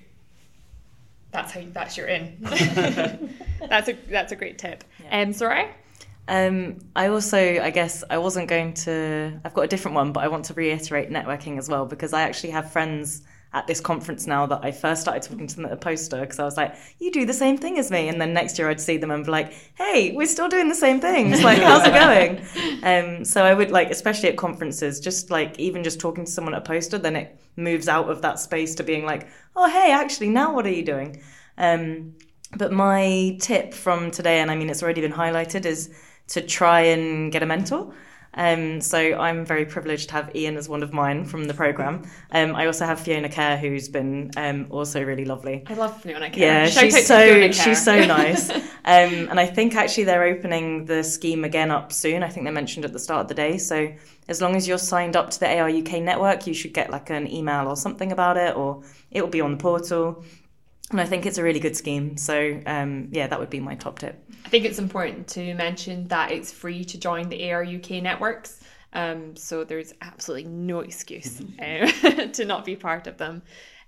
That's 1.32 1.52
how 1.54 1.60
you, 1.62 1.72
that's 1.72 1.98
your 1.98 2.08
in. 2.08 2.38
that's 3.70 3.88
a 3.90 3.94
that's 4.10 4.32
a 4.32 4.36
great 4.36 4.58
tip. 4.60 4.84
Um, 5.10 5.34
sorry. 5.34 5.66
Um, 6.28 6.78
I 6.96 7.08
also, 7.08 7.38
I 7.40 7.72
guess, 7.72 8.04
I 8.10 8.18
wasn't 8.20 8.48
going 8.48 8.74
to. 8.86 9.40
I've 9.44 9.54
got 9.54 9.64
a 9.64 9.68
different 9.68 9.96
one, 9.96 10.12
but 10.14 10.24
I 10.24 10.28
want 10.28 10.46
to 10.46 10.54
reiterate 10.54 11.10
networking 11.10 11.58
as 11.58 11.68
well 11.68 11.86
because 11.86 12.14
I 12.14 12.22
actually 12.22 12.52
have 12.52 12.72
friends 12.72 13.24
at 13.54 13.68
this 13.68 13.82
conference 13.82 14.28
now 14.28 14.46
that 14.46 14.62
I 14.64 14.72
first 14.72 15.02
started 15.02 15.24
talking 15.24 15.46
to 15.48 15.56
them 15.56 15.66
at 15.66 15.74
a 15.74 15.78
poster 15.78 16.22
because 16.22 16.40
I 16.40 16.46
was 16.46 16.56
like, 16.56 16.76
"You 17.00 17.12
do 17.12 17.26
the 17.26 17.34
same 17.34 17.58
thing 17.58 17.78
as 17.78 17.92
me," 17.92 18.08
and 18.08 18.20
then 18.22 18.34
next 18.34 18.58
year 18.58 18.70
I'd 18.70 18.80
see 18.80 18.98
them 18.98 19.12
and 19.12 19.26
be 19.26 19.32
like, 19.32 19.54
"Hey, 19.76 20.12
we're 20.14 20.28
still 20.28 20.48
doing 20.48 20.70
the 20.70 20.76
same 20.76 21.00
things. 21.00 21.44
Like, 21.44 21.60
how's 21.60 21.86
it 21.86 21.94
going?" 21.94 22.42
Um, 22.84 23.24
so 23.26 23.44
I 23.44 23.54
would 23.54 23.70
like, 23.70 23.92
especially 23.92 24.30
at 24.30 24.38
conferences, 24.38 25.00
just 25.00 25.30
like 25.30 25.60
even 25.60 25.84
just 25.84 26.00
talking 26.00 26.26
to 26.26 26.32
someone 26.32 26.56
at 26.56 26.62
a 26.62 26.66
poster, 26.66 26.98
then 26.98 27.16
it 27.16 27.40
moves 27.56 27.88
out 27.88 28.10
of 28.10 28.22
that 28.24 28.40
space 28.40 28.74
to 28.76 28.84
being 28.84 29.06
like, 29.06 29.28
"Oh, 29.56 29.70
hey, 29.70 29.92
actually, 29.92 30.30
now 30.30 30.54
what 30.54 30.66
are 30.66 30.72
you 30.72 30.84
doing?" 30.84 31.22
Um, 31.58 32.16
but 32.58 32.72
my 32.72 33.38
tip 33.40 33.74
from 33.74 34.12
today, 34.12 34.40
and 34.40 34.50
I 34.50 34.56
mean 34.56 34.70
it's 34.70 34.82
already 34.82 35.02
been 35.02 35.12
highlighted, 35.12 35.66
is 35.66 35.90
to 36.30 36.42
try 36.42 36.82
and 36.82 37.32
get 37.32 37.44
a 37.44 37.46
mentor. 37.46 37.94
Um, 38.34 38.80
so 38.80 38.98
I'm 38.98 39.46
very 39.46 39.66
privileged 39.66 40.10
to 40.10 40.14
have 40.16 40.36
Ian 40.36 40.56
as 40.56 40.70
one 40.70 40.84
of 40.84 40.94
mine 40.94 41.26
from 41.26 41.46
the 41.46 41.54
program. 41.54 42.04
Um, 42.32 42.56
I 42.56 42.66
also 42.66 42.86
have 42.86 43.00
Fiona 43.00 43.30
Kerr, 43.30 43.58
who's 43.58 43.90
been 43.90 44.32
um, 44.38 44.68
also 44.70 45.04
really 45.04 45.26
lovely. 45.26 45.64
I 45.68 45.74
love 45.74 46.02
Fiona 46.02 46.30
Kerr. 46.30 46.40
Yeah, 46.40 46.66
Shout 46.68 46.84
she's 46.84 47.08
so 47.08 47.52
she's 47.52 47.84
so 47.84 48.06
nice. 48.06 48.50
um, 48.52 48.62
and 48.86 49.40
I 49.40 49.46
think 49.46 49.76
actually 49.76 50.06
they're 50.06 50.24
opening 50.24 50.86
the 50.86 51.04
scheme 51.04 51.44
again 51.44 51.72
up 51.72 51.92
soon. 51.92 52.24
I 52.24 52.30
think 52.30 52.46
they 52.46 52.52
mentioned 52.52 52.86
at 52.86 52.94
the 52.94 53.00
start 53.00 53.22
of 53.22 53.28
the 53.28 53.34
day. 53.34 53.58
So 53.58 53.92
as 54.28 54.42
long 54.42 54.56
as 54.56 54.68
you're 54.68 54.78
signed 54.78 55.16
up 55.16 55.30
to 55.32 55.40
the 55.40 55.60
AR 55.60 55.70
UK 55.70 56.02
network, 56.02 56.48
you 56.48 56.54
should 56.54 56.74
get 56.74 56.90
like 56.90 57.10
an 57.10 57.30
email 57.30 57.68
or 57.68 57.76
something 57.76 58.12
about 58.12 58.38
it, 58.38 58.56
or 58.56 58.84
it 59.12 59.22
will 59.22 59.30
be 59.30 59.42
on 59.42 59.52
the 59.52 59.58
portal. 59.58 60.24
And 60.92 61.02
I 61.02 61.06
think 61.06 61.26
it's 61.26 61.38
a 61.38 61.44
really 61.44 61.60
good 61.60 61.76
scheme. 61.76 62.18
So 62.18 62.62
um, 62.66 63.08
yeah, 63.12 63.28
that 63.28 63.40
would 63.40 63.50
be 63.50 63.60
my 63.60 63.76
top 63.76 64.00
tip. 64.00 64.24
I 64.46 64.50
think 64.50 64.66
it's 64.66 64.80
important 64.80 65.28
to 65.30 65.54
mention 65.56 66.08
that 66.10 66.32
it's 66.32 66.52
free 66.52 66.84
to 66.86 67.00
join 67.00 67.30
the 67.30 67.52
AR 67.52 67.64
UK 67.64 68.04
networks. 68.04 68.60
Um, 68.94 69.36
so 69.36 69.64
there's 69.64 69.94
absolutely 70.02 70.50
no 70.52 70.82
excuse 70.82 71.40
um, 71.60 72.32
to 72.32 72.46
not 72.46 72.66
be 72.66 72.76
part 72.76 73.08
of 73.08 73.18
them. 73.18 73.42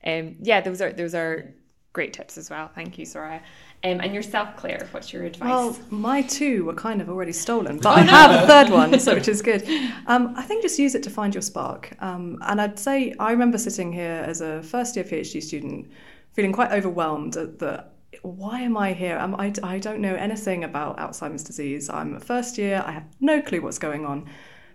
Um, 0.06 0.36
yeah, 0.42 0.62
those 0.62 0.82
are 0.82 0.92
those 0.92 1.16
are 1.16 1.54
great 1.94 2.12
tips 2.14 2.38
as 2.38 2.50
well. 2.50 2.70
Thank 2.74 2.98
you, 2.98 3.06
Soraya. 3.06 3.42
Um, 3.86 4.00
and 4.00 4.16
yourself, 4.16 4.56
Claire, 4.56 4.88
what's 4.92 5.14
your 5.14 5.26
advice? 5.26 5.48
Well, 5.48 5.78
my 5.90 6.22
two 6.24 6.66
were 6.66 6.74
kind 6.74 7.02
of 7.02 7.10
already 7.10 7.34
stolen, 7.34 7.80
but 7.80 7.98
I 7.98 8.02
have 8.02 8.44
a 8.44 8.48
third 8.48 8.72
one, 8.72 8.98
so 9.00 9.14
which 9.14 9.28
is 9.28 9.42
good. 9.42 9.64
Um, 10.08 10.34
I 10.38 10.42
think 10.44 10.64
just 10.64 10.80
use 10.80 10.96
it 10.96 11.04
to 11.04 11.10
find 11.10 11.36
your 11.36 11.42
spark. 11.42 11.94
Um, 12.00 12.40
and 12.44 12.62
I'd 12.62 12.80
say 12.80 13.14
I 13.20 13.32
remember 13.32 13.58
sitting 13.58 13.92
here 13.92 14.24
as 14.26 14.42
a 14.42 14.64
first 14.64 14.96
year 14.96 15.06
PhD 15.06 15.44
student, 15.44 15.92
feeling 16.34 16.52
quite 16.52 16.72
overwhelmed 16.72 17.38
at 17.38 17.60
the 17.60 17.86
why 18.22 18.62
am 18.62 18.78
I 18.78 18.94
here? 18.94 19.18
Um, 19.18 19.36
I, 19.36 19.54
I 19.64 19.80
don't 19.80 20.00
know 20.00 20.16
anything 20.16 20.64
about 20.64 20.98
Alzheimer's 20.98 21.44
disease. 21.44 21.90
I'm 21.90 22.16
a 22.16 22.20
first 22.20 22.58
year. 22.58 22.84
I 22.86 22.92
have 22.92 23.06
no 23.20 23.42
clue 23.42 23.62
what's 23.62 23.80
going 23.80 24.06
on. 24.06 24.30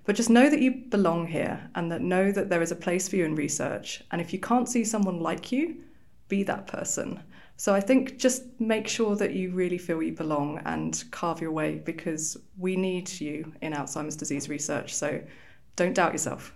But 0.05 0.17
just 0.17 0.31
know 0.31 0.49
that 0.49 0.61
you 0.61 0.85
belong 0.89 1.27
here 1.27 1.71
and 1.75 1.93
that 1.93 2.01
know 2.01 2.33
that 2.33 2.49
there 2.49 2.63
is 2.63 2.73
a 2.73 2.77
place 2.77 3.09
for 3.09 3.17
you 3.17 3.25
in 3.25 3.35
research. 3.35 4.03
And 4.11 4.21
if 4.21 4.33
you 4.33 4.39
can't 4.39 4.69
see 4.69 4.85
someone 4.85 5.21
like 5.21 5.53
you, 5.53 5.77
be 6.29 6.43
that 6.45 6.67
person. 6.67 7.23
So 7.57 7.75
I 7.75 7.81
think 7.81 8.19
just 8.19 8.45
make 8.61 8.87
sure 8.87 9.17
that 9.17 9.35
you 9.35 9.51
really 9.51 9.79
feel 9.79 10.03
you 10.03 10.13
belong 10.13 10.61
and 10.65 11.03
carve 11.11 11.41
your 11.41 11.53
way 11.53 11.77
because 11.77 12.37
we 12.57 12.77
need 12.77 13.21
you 13.21 13.53
in 13.61 13.73
Alzheimer's 13.73 14.17
disease 14.17 14.49
research. 14.49 14.95
So 14.95 15.21
don't 15.77 15.95
doubt 15.95 16.13
yourself. 16.13 16.55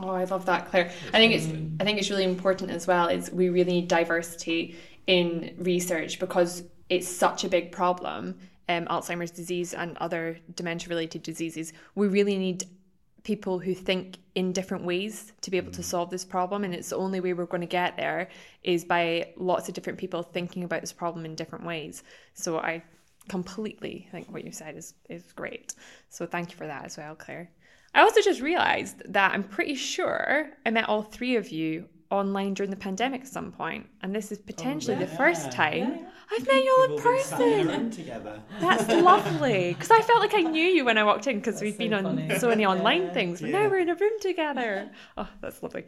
Oh, 0.00 0.10
I 0.10 0.24
love 0.24 0.46
that, 0.46 0.68
Claire. 0.70 0.90
I 1.08 1.18
think 1.18 1.32
it's 1.32 1.46
I 1.80 1.84
think 1.84 1.98
it's 1.98 2.10
really 2.10 2.24
important 2.24 2.70
as 2.70 2.86
well. 2.86 3.08
Is 3.08 3.30
we 3.30 3.48
really 3.48 3.72
need 3.72 3.88
diversity 3.88 4.76
in 5.06 5.54
research 5.58 6.18
because 6.18 6.62
it's 6.88 7.08
such 7.08 7.44
a 7.44 7.48
big 7.48 7.72
problem. 7.72 8.38
Um, 8.68 8.84
Alzheimer's 8.86 9.30
disease 9.30 9.72
and 9.72 9.96
other 9.96 10.38
dementia-related 10.54 11.22
diseases. 11.22 11.72
We 11.94 12.06
really 12.06 12.36
need 12.36 12.64
people 13.22 13.58
who 13.58 13.74
think 13.74 14.18
in 14.34 14.52
different 14.52 14.84
ways 14.84 15.32
to 15.40 15.50
be 15.50 15.56
able 15.56 15.72
to 15.72 15.82
solve 15.82 16.10
this 16.10 16.24
problem, 16.24 16.64
and 16.64 16.74
it's 16.74 16.90
the 16.90 16.96
only 16.96 17.20
way 17.20 17.32
we're 17.32 17.46
going 17.46 17.62
to 17.62 17.66
get 17.66 17.96
there 17.96 18.28
is 18.62 18.84
by 18.84 19.32
lots 19.36 19.68
of 19.68 19.74
different 19.74 19.98
people 19.98 20.22
thinking 20.22 20.64
about 20.64 20.82
this 20.82 20.92
problem 20.92 21.24
in 21.24 21.34
different 21.34 21.64
ways. 21.64 22.02
So 22.34 22.58
I 22.58 22.82
completely 23.28 24.08
think 24.10 24.30
what 24.30 24.44
you 24.44 24.52
said 24.52 24.76
is 24.76 24.94
is 25.08 25.32
great. 25.32 25.74
So 26.08 26.26
thank 26.26 26.50
you 26.50 26.56
for 26.56 26.66
that 26.66 26.84
as 26.84 26.96
well, 26.96 27.14
Claire. 27.14 27.50
I 27.94 28.02
also 28.02 28.20
just 28.20 28.40
realised 28.40 29.02
that 29.12 29.32
I'm 29.32 29.42
pretty 29.42 29.74
sure 29.74 30.50
I 30.64 30.70
met 30.70 30.88
all 30.88 31.02
three 31.02 31.36
of 31.36 31.50
you 31.50 31.88
online 32.10 32.54
during 32.54 32.70
the 32.70 32.76
pandemic 32.76 33.22
at 33.22 33.28
some 33.28 33.52
point, 33.52 33.86
and 34.02 34.14
this 34.14 34.32
is 34.32 34.38
potentially 34.38 34.96
the 34.96 35.06
first 35.06 35.50
time 35.52 36.06
I've 36.30 36.46
met 36.46 36.64
you 36.64 36.76
all 36.78 36.96
in 36.96 37.02
person. 37.02 37.90
together. 37.90 38.40
That's 38.60 38.88
lovely 39.02 39.72
because 39.74 39.90
I 39.90 40.00
felt 40.02 40.20
like 40.20 40.34
I 40.34 40.42
knew 40.42 40.62
you 40.62 40.84
when 40.84 40.98
I 40.98 41.04
walked 41.04 41.26
in 41.26 41.36
because 41.38 41.60
we've 41.60 41.76
been 41.78 41.94
on 41.94 42.38
so 42.38 42.48
many 42.48 42.64
online 42.74 43.12
things, 43.12 43.40
but 43.40 43.50
now 43.50 43.68
we're 43.68 43.80
in 43.80 43.88
a 43.88 43.94
room 43.94 44.18
together. 44.20 44.90
Oh, 45.16 45.28
that's 45.40 45.62
lovely. 45.62 45.84